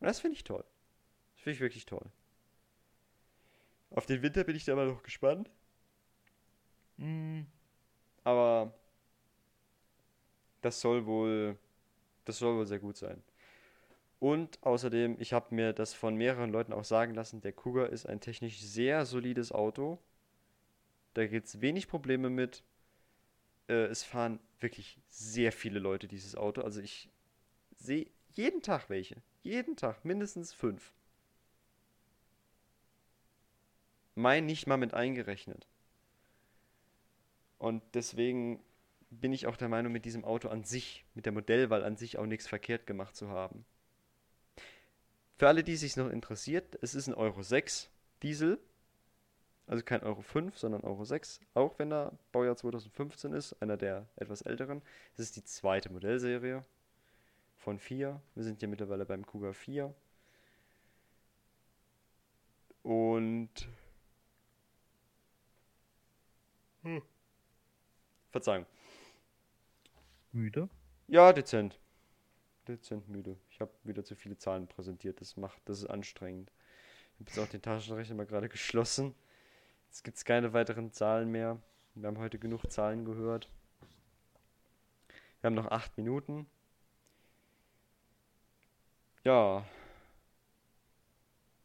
[0.00, 0.64] Und das finde ich toll.
[1.38, 2.04] Das finde ich wirklich toll.
[3.90, 5.50] Auf den Winter bin ich da mal noch gespannt.
[6.98, 7.46] Mm,
[8.24, 8.72] Aber
[10.60, 11.56] das soll wohl,
[12.24, 13.22] das soll wohl sehr gut sein.
[14.20, 18.06] Und außerdem, ich habe mir das von mehreren Leuten auch sagen lassen, der Cougar ist
[18.06, 19.98] ein technisch sehr solides Auto.
[21.14, 22.62] Da gibt es wenig Probleme mit.
[23.68, 26.62] Äh, es fahren wirklich sehr viele Leute dieses Auto.
[26.62, 27.08] Also ich
[27.76, 29.22] sehe jeden Tag welche.
[29.42, 30.92] Jeden Tag mindestens fünf.
[34.18, 35.68] Mein nicht mal mit eingerechnet.
[37.58, 38.60] Und deswegen
[39.10, 42.18] bin ich auch der Meinung, mit diesem Auto an sich, mit der Modellwahl an sich
[42.18, 43.64] auch nichts verkehrt gemacht zu haben.
[45.36, 47.90] Für alle, die sich noch interessiert, es ist ein Euro 6
[48.24, 48.58] Diesel,
[49.68, 54.08] also kein Euro 5, sondern Euro 6, auch wenn er Baujahr 2015 ist, einer der
[54.16, 54.82] etwas älteren.
[55.14, 56.64] Es ist die zweite Modellserie
[57.56, 58.20] von 4.
[58.34, 59.94] Wir sind ja mittlerweile beim Cougar 4.
[62.82, 63.68] Und
[66.82, 67.02] hm.
[68.30, 68.66] Verzeihung.
[70.32, 70.68] müde?
[71.06, 71.78] Ja, dezent.
[72.66, 73.36] Dezent müde.
[73.50, 75.20] Ich habe wieder zu viele Zahlen präsentiert.
[75.20, 76.52] Das macht, das ist anstrengend.
[77.14, 79.14] Ich habe jetzt auch den Taschenrechner mal gerade geschlossen.
[79.88, 81.58] Jetzt gibt es keine weiteren Zahlen mehr.
[81.94, 83.48] Wir haben heute genug Zahlen gehört.
[85.40, 86.46] Wir haben noch acht Minuten.
[89.24, 89.64] Ja.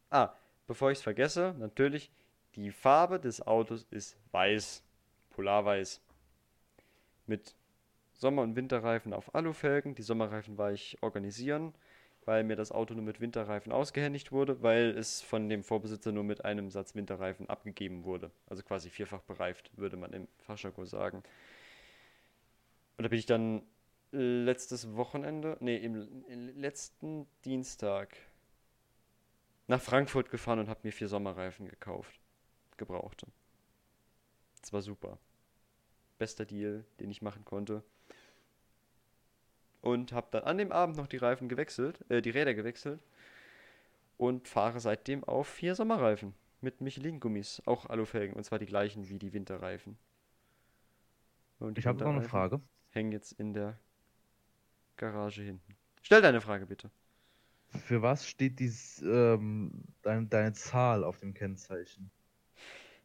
[0.09, 0.33] Ah,
[0.67, 2.11] bevor ich es vergesse, natürlich,
[2.55, 4.83] die Farbe des Autos ist weiß.
[5.33, 6.01] Polarweiß.
[7.27, 7.55] Mit
[8.13, 9.95] Sommer- und Winterreifen auf Alufelgen.
[9.95, 11.73] Die Sommerreifen war ich organisieren,
[12.25, 16.23] weil mir das Auto nur mit Winterreifen ausgehändigt wurde, weil es von dem Vorbesitzer nur
[16.23, 18.31] mit einem Satz Winterreifen abgegeben wurde.
[18.47, 21.23] Also quasi vierfach bereift, würde man im Fachjargon sagen.
[22.97, 23.63] Und da bin ich dann
[24.11, 28.15] letztes Wochenende, nee, im, im letzten Dienstag
[29.67, 32.19] nach Frankfurt gefahren und habe mir vier Sommerreifen gekauft.
[32.77, 33.27] Gebrauchte.
[34.63, 35.19] Das war super.
[36.17, 37.83] Bester Deal, den ich machen konnte.
[39.81, 43.01] Und habe dann an dem Abend noch die Reifen gewechselt, äh, die Räder gewechselt.
[44.17, 46.33] Und fahre seitdem auf vier Sommerreifen.
[46.61, 48.37] Mit Michelin-Gummis, auch Alufelgen.
[48.37, 49.97] Und zwar die gleichen wie die Winterreifen.
[51.59, 52.61] Und die Ich habe noch eine Frage.
[52.91, 53.77] Hängen jetzt in der
[54.95, 55.75] Garage hinten.
[56.01, 56.89] Stell deine Frage bitte.
[57.67, 62.09] Für was steht dies, ähm, dein, deine Zahl auf dem Kennzeichen?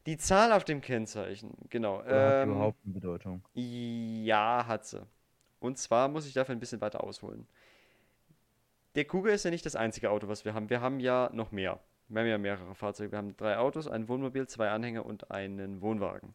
[0.09, 2.01] Die Zahl auf dem Kennzeichen, genau.
[2.01, 3.43] Oder hat Ähm, überhaupt eine Bedeutung?
[3.53, 5.07] Ja, hat sie.
[5.61, 7.47] Und zwar muss ich dafür ein bisschen weiter ausholen.
[8.95, 10.71] Der Cougar ist ja nicht das einzige Auto, was wir haben.
[10.71, 11.79] Wir haben ja noch mehr.
[12.09, 13.13] Wir haben ja mehrere Fahrzeuge.
[13.13, 16.35] Wir haben drei Autos, ein Wohnmobil, zwei Anhänger und einen Wohnwagen.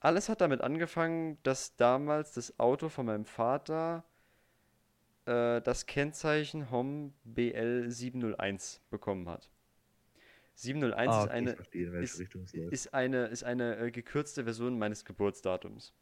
[0.00, 4.02] Alles hat damit angefangen, dass damals das Auto von meinem Vater
[5.26, 9.48] äh, das Kennzeichen HOM BL 701 bekommen hat.
[10.60, 12.18] 701 Ah, ist eine, verstehe, ist-
[12.70, 15.92] ist eine, ist eine äh, gekürzte Version meines Geburtsdatums.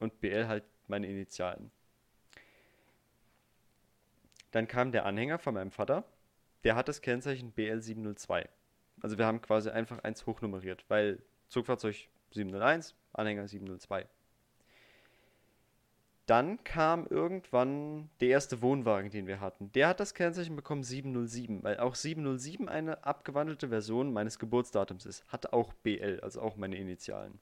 [0.00, 1.70] Und BL halt meine Initialen.
[4.50, 6.04] Dann kam der Anhänger von meinem Vater.
[6.64, 8.48] Der hat das Kennzeichen BL702.
[9.00, 14.06] Also wir haben quasi einfach eins hochnummeriert, weil Zugfahrzeug 701, Anhänger 702.
[16.26, 19.72] Dann kam irgendwann der erste Wohnwagen, den wir hatten.
[19.72, 25.26] Der hat das Kennzeichen bekommen 707, weil auch 707 eine abgewandelte Version meines Geburtsdatums ist.
[25.26, 27.40] Hat auch BL, also auch meine Initialen.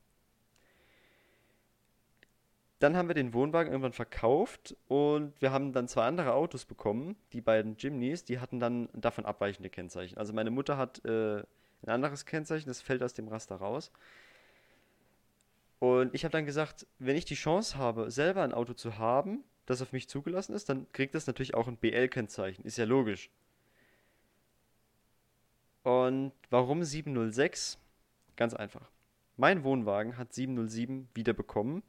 [2.79, 7.15] Dann haben wir den Wohnwagen irgendwann verkauft und wir haben dann zwei andere Autos bekommen.
[7.35, 10.17] Die beiden Jimnys, die hatten dann davon abweichende Kennzeichen.
[10.17, 11.41] Also meine Mutter hat äh,
[11.83, 13.93] ein anderes Kennzeichen, das fällt aus dem Raster raus.
[15.81, 19.43] Und ich habe dann gesagt, wenn ich die Chance habe, selber ein Auto zu haben,
[19.65, 22.65] das auf mich zugelassen ist, dann kriegt das natürlich auch ein BL-Kennzeichen.
[22.65, 23.31] Ist ja logisch.
[25.83, 27.79] Und warum 706?
[28.37, 28.91] Ganz einfach.
[29.39, 31.83] Mein Wohnwagen hat 707 wieder bekommen.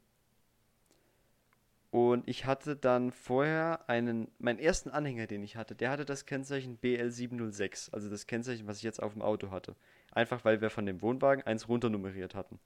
[1.90, 6.26] Und ich hatte dann vorher einen, meinen ersten Anhänger, den ich hatte, der hatte das
[6.26, 9.76] Kennzeichen BL706, also das Kennzeichen, was ich jetzt auf dem Auto hatte.
[10.14, 12.60] Einfach weil wir von dem Wohnwagen eins runternummeriert hatten.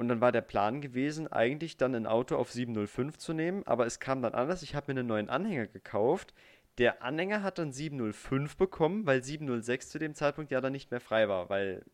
[0.00, 3.84] Und dann war der Plan gewesen, eigentlich dann ein Auto auf 705 zu nehmen, aber
[3.84, 4.62] es kam dann anders.
[4.62, 6.32] Ich habe mir einen neuen Anhänger gekauft.
[6.78, 11.00] Der Anhänger hat dann 705 bekommen, weil 706 zu dem Zeitpunkt ja dann nicht mehr
[11.02, 11.84] frei war, weil,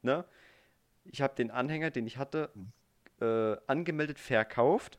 [0.00, 0.24] ne?
[1.04, 2.48] Ich habe den Anhänger, den ich hatte,
[3.20, 4.98] äh, angemeldet verkauft.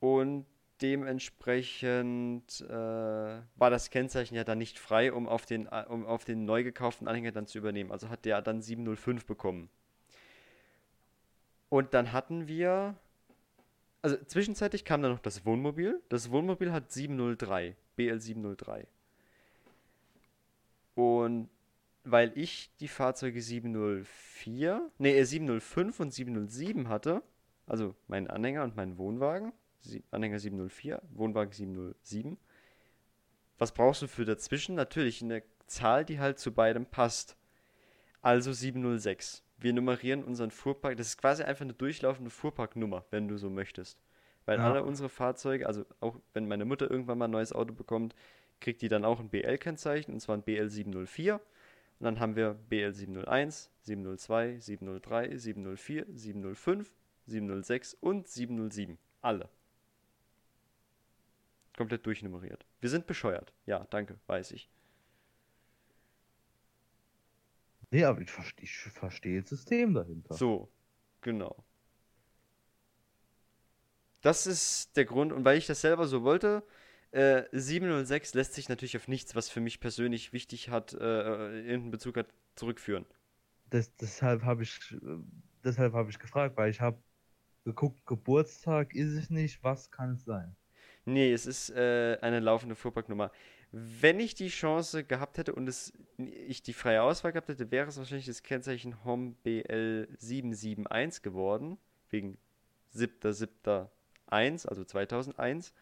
[0.00, 0.44] Und
[0.82, 6.24] dementsprechend äh, war das Kennzeichen ja dann nicht frei, um auf, den, äh, um auf
[6.24, 7.92] den neu gekauften Anhänger dann zu übernehmen.
[7.92, 9.70] Also hat der dann 705 bekommen.
[11.68, 12.96] Und dann hatten wir,
[14.02, 16.02] also zwischenzeitlich kam dann noch das Wohnmobil.
[16.08, 18.86] Das Wohnmobil hat 703, BL 703.
[20.94, 21.48] Und
[22.04, 27.22] weil ich die Fahrzeuge 704, nee, 705 und 707 hatte,
[27.66, 29.52] also meinen Anhänger und meinen Wohnwagen,
[30.10, 32.38] Anhänger 704, Wohnwagen 707.
[33.58, 34.74] Was brauchst du für dazwischen?
[34.74, 37.36] Natürlich eine Zahl, die halt zu beidem passt.
[38.20, 39.44] Also 706.
[39.58, 40.96] Wir nummerieren unseren Fuhrpark.
[40.96, 44.00] Das ist quasi einfach eine durchlaufende Fuhrparknummer, wenn du so möchtest.
[44.44, 44.68] Weil ja.
[44.68, 48.14] alle unsere Fahrzeuge, also auch wenn meine Mutter irgendwann mal ein neues Auto bekommt,
[48.60, 51.34] kriegt die dann auch ein BL-Kennzeichen, und zwar ein BL 704.
[51.34, 51.42] Und
[52.04, 56.92] dann haben wir BL 701, 702, 703, 704, 705,
[57.26, 58.98] 706 und 707.
[59.20, 59.48] Alle
[61.76, 62.64] komplett durchnummeriert.
[62.80, 63.52] Wir sind bescheuert.
[63.66, 64.70] Ja, danke, weiß ich.
[67.90, 70.34] Nee, aber ich verstehe, das System dahinter.
[70.34, 70.70] So,
[71.20, 71.64] genau.
[74.22, 76.62] Das ist der Grund, und weil ich das selber so wollte,
[77.10, 81.90] äh, 706 lässt sich natürlich auf nichts, was für mich persönlich wichtig hat, äh, irgendeinen
[81.90, 83.04] Bezug hat, zurückführen.
[83.68, 84.96] Das, deshalb habe ich,
[85.62, 87.02] deshalb habe ich gefragt, weil ich habe
[87.64, 90.56] geguckt, Geburtstag ist es nicht, was kann es sein?
[91.04, 93.32] Nee, es ist äh, eine laufende Fuhrparknummer.
[93.72, 97.88] Wenn ich die Chance gehabt hätte und es, ich die freie Auswahl gehabt hätte, wäre
[97.88, 101.78] es wahrscheinlich das Kennzeichen HOM BL 771 geworden.
[102.10, 102.38] Wegen
[102.94, 105.72] 7.7.1, also 2001.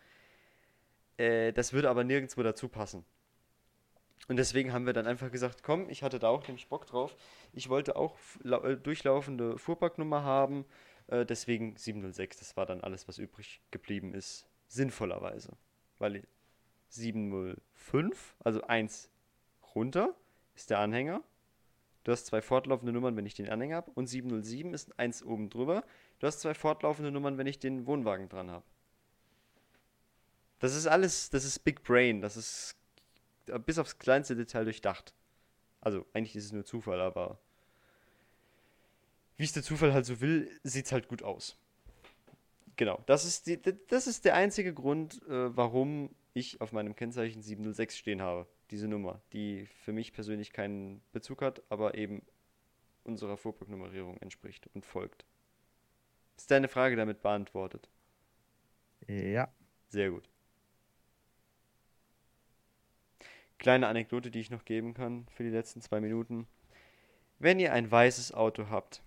[1.16, 3.05] Äh, das würde aber nirgendwo dazu passen.
[4.29, 7.16] Und deswegen haben wir dann einfach gesagt, komm, ich hatte da auch nämlich Bock drauf.
[7.53, 10.64] Ich wollte auch äh, durchlaufende Fuhrparknummer haben.
[11.09, 15.57] Äh, deswegen 706, das war dann alles, was übrig geblieben ist sinnvollerweise.
[15.99, 16.27] Weil
[16.89, 19.11] 705, also 1
[19.75, 20.14] runter,
[20.55, 21.23] ist der Anhänger.
[22.05, 23.91] Du hast zwei fortlaufende Nummern, wenn ich den Anhänger habe.
[23.91, 25.85] Und 707 ist 1 oben drüber.
[26.18, 28.64] Du hast zwei fortlaufende Nummern, wenn ich den Wohnwagen dran habe.
[30.61, 32.21] Das ist alles, das ist Big Brain.
[32.21, 32.77] Das ist
[33.66, 35.14] bis aufs kleinste Detail durchdacht.
[35.81, 37.39] Also, eigentlich ist es nur Zufall, aber
[39.37, 41.57] wie es der Zufall halt so will, sieht es halt gut aus.
[42.77, 47.43] Genau, das ist, die, das ist der einzige Grund, äh, warum ich auf meinem Kennzeichen
[47.43, 48.47] 706 stehen habe.
[48.71, 52.23] Diese Nummer, die für mich persönlich keinen Bezug hat, aber eben
[53.05, 55.27] unserer Fuhrparknummerierung entspricht und folgt.
[56.37, 57.91] Ist deine Frage damit beantwortet?
[59.07, 59.53] Ja.
[59.89, 60.29] Sehr gut.
[63.59, 66.47] Kleine Anekdote, die ich noch geben kann für die letzten zwei Minuten.
[67.39, 69.03] Wenn ihr ein weißes Auto habt,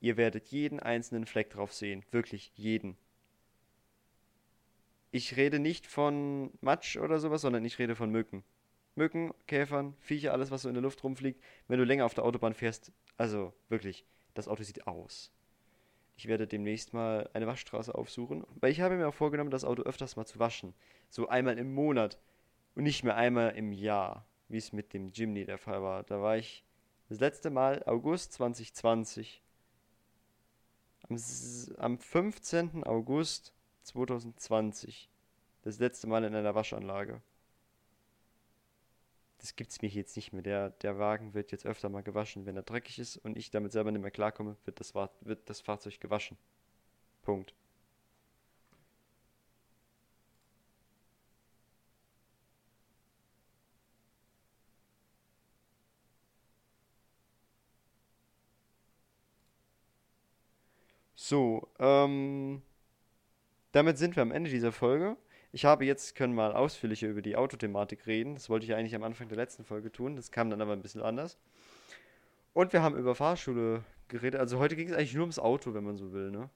[0.00, 2.04] ihr werdet jeden einzelnen Fleck drauf sehen.
[2.10, 2.98] Wirklich jeden
[5.14, 8.42] ich rede nicht von Matsch oder sowas, sondern ich rede von Mücken.
[8.96, 11.40] Mücken, Käfern, Viecher, alles, was so in der Luft rumfliegt.
[11.68, 14.04] Wenn du länger auf der Autobahn fährst, also wirklich,
[14.34, 15.30] das Auto sieht aus.
[16.16, 19.82] Ich werde demnächst mal eine Waschstraße aufsuchen, weil ich habe mir auch vorgenommen, das Auto
[19.82, 20.74] öfters mal zu waschen.
[21.10, 22.18] So einmal im Monat
[22.74, 26.02] und nicht mehr einmal im Jahr, wie es mit dem Jimny der Fall war.
[26.02, 26.64] Da war ich
[27.08, 29.44] das letzte Mal August 2020.
[31.08, 31.16] Am,
[31.78, 32.82] am 15.
[32.82, 33.54] August
[33.84, 35.08] 2020.
[35.62, 37.22] Das letzte Mal in einer Waschanlage.
[39.38, 40.42] Das gibt's mir jetzt nicht mehr.
[40.42, 42.46] Der, der Wagen wird jetzt öfter mal gewaschen.
[42.46, 45.60] Wenn er dreckig ist und ich damit selber nicht mehr klarkomme, wird das, wird das
[45.60, 46.38] Fahrzeug gewaschen.
[47.22, 47.54] Punkt.
[61.16, 62.62] So, ähm,
[63.74, 65.16] damit sind wir am Ende dieser Folge.
[65.50, 68.34] Ich habe jetzt können mal ausführlicher über die Autothematik reden.
[68.34, 70.16] Das wollte ich eigentlich am Anfang der letzten Folge tun.
[70.16, 71.38] Das kam dann aber ein bisschen anders.
[72.52, 74.40] Und wir haben über Fahrschule geredet.
[74.40, 76.50] Also heute ging es eigentlich nur ums Auto, wenn man so will, ne?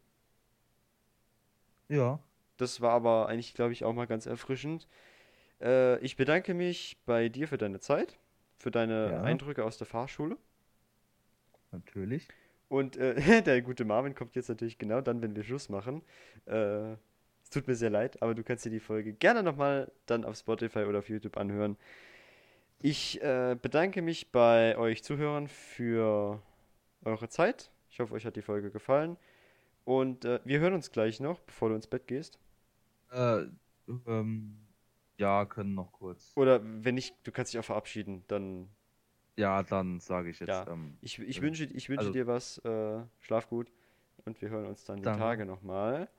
[1.88, 2.20] Ja.
[2.56, 4.86] Das war aber eigentlich, glaube ich, auch mal ganz erfrischend.
[5.60, 8.18] Äh, ich bedanke mich bei dir für deine Zeit,
[8.58, 9.22] für deine Ja.
[9.22, 10.36] Eindrücke aus der Fahrschule.
[11.72, 12.28] Natürlich.
[12.68, 16.02] Und äh, der gute Marvin kommt jetzt natürlich genau dann, wenn wir Schluss machen.
[16.46, 16.96] Äh,
[17.48, 20.36] es tut mir sehr leid, aber du kannst dir die Folge gerne nochmal dann auf
[20.36, 21.78] Spotify oder auf YouTube anhören.
[22.78, 26.42] Ich äh, bedanke mich bei euch Zuhörern für
[27.04, 27.70] eure Zeit.
[27.90, 29.16] Ich hoffe, euch hat die Folge gefallen.
[29.86, 32.38] Und äh, wir hören uns gleich noch, bevor du ins Bett gehst.
[33.12, 33.44] Äh,
[34.06, 34.58] ähm,
[35.16, 36.32] ja, können noch kurz.
[36.36, 38.24] Oder wenn nicht, du kannst dich auch verabschieden.
[38.28, 38.68] Dann,
[39.36, 40.50] Ja, dann sage ich jetzt.
[40.50, 40.68] Ja.
[40.68, 42.58] Ähm, ich, ich Ähm, wünsche, ich wünsche also- dir was.
[42.58, 43.72] Äh, schlaf gut.
[44.26, 45.04] Und wir hören uns dann die.
[45.04, 46.10] Tage nochmal.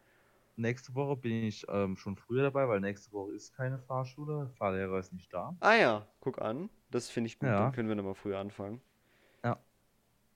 [0.59, 4.49] Nächste Woche bin ich ähm, schon früher dabei, weil nächste Woche ist keine Fahrschule.
[4.57, 5.55] Fahrlehrer ist nicht da.
[5.61, 6.69] Ah ja, guck an.
[6.91, 7.49] Das finde ich gut.
[7.49, 7.63] Ja.
[7.63, 8.81] Dann können wir nochmal früher anfangen.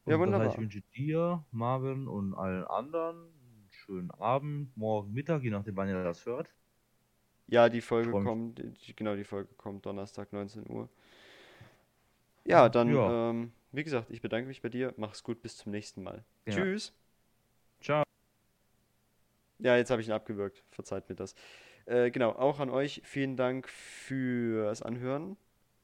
[0.06, 0.54] Und Ja, das heißt, wunderbar.
[0.54, 5.88] ich wünsche dir, Marvin und allen anderen einen schönen Abend, morgen Mittag, je nachdem, wann
[5.90, 6.50] ihr das hört.
[7.48, 8.28] Ja, die Folge Freu mich.
[8.28, 8.62] kommt,
[8.96, 10.90] genau, die Folge kommt Donnerstag 19 Uhr.
[12.46, 13.30] Ja, dann, Ja.
[13.30, 14.94] Ähm, wie gesagt, ich bedanke mich bei dir.
[14.98, 16.24] Mach's gut, bis zum nächsten Mal.
[16.46, 16.54] Ja.
[16.54, 16.94] Tschüss.
[19.64, 20.62] Ja, jetzt habe ich ihn abgewürgt.
[20.72, 21.36] Verzeiht mir das.
[21.86, 25.38] Äh, genau, auch an euch vielen Dank fürs Anhören.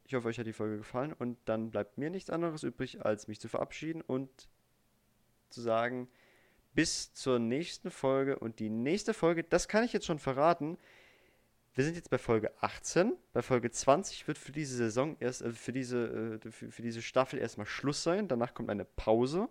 [0.03, 3.30] Ich hoffe, euch hat die Folge gefallen und dann bleibt mir nichts anderes übrig, als
[3.30, 4.30] mich zu verabschieden und
[5.49, 6.09] zu sagen,
[6.73, 10.77] bis zur nächsten Folge und die nächste Folge, das kann ich jetzt schon verraten.
[11.73, 13.13] Wir sind jetzt bei Folge 18.
[13.32, 17.01] Bei Folge 20 wird für diese Saison erst, äh, für diese, äh, für, für diese
[17.01, 18.27] Staffel erstmal Schluss sein.
[18.27, 19.47] Danach kommt eine Pause.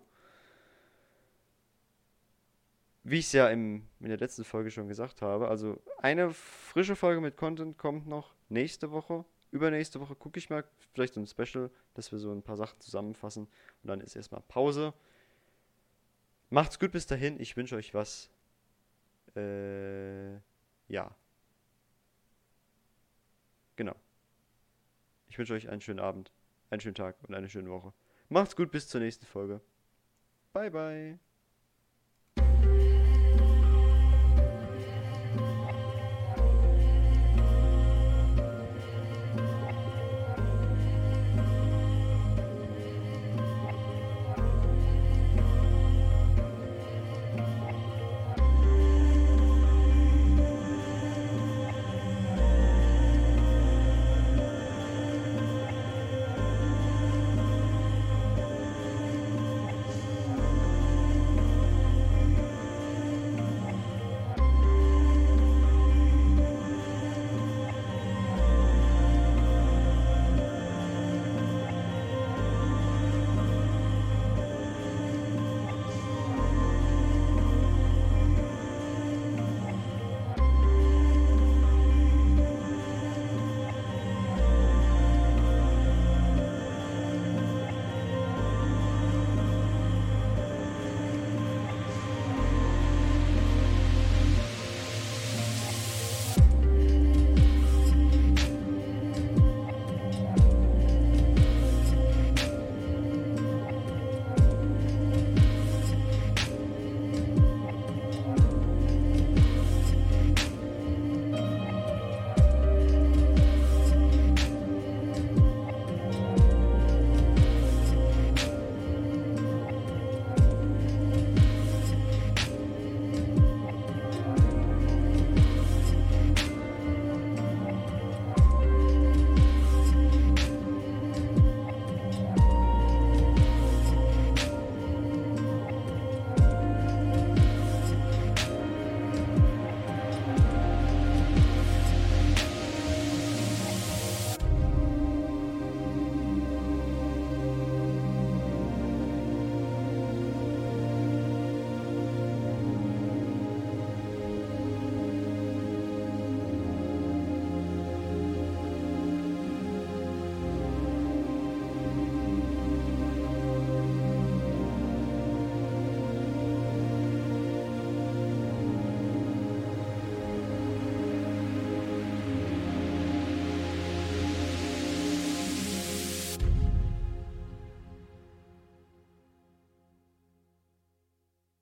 [3.03, 5.47] Wie ich es ja im, in der letzten Folge schon gesagt habe.
[5.47, 9.25] Also eine frische Folge mit Content kommt noch nächste Woche.
[9.51, 12.79] Übernächste Woche gucke ich mal, vielleicht so ein Special, dass wir so ein paar Sachen
[12.81, 13.47] zusammenfassen.
[13.83, 14.93] Und dann ist erstmal Pause.
[16.49, 17.39] Macht's gut bis dahin.
[17.39, 18.29] Ich wünsche euch was.
[19.35, 20.35] Äh,
[20.87, 21.15] ja.
[23.75, 23.95] Genau.
[25.29, 26.31] Ich wünsche euch einen schönen Abend,
[26.69, 27.93] einen schönen Tag und eine schöne Woche.
[28.29, 29.61] Macht's gut bis zur nächsten Folge.
[30.53, 31.28] Bye, bye.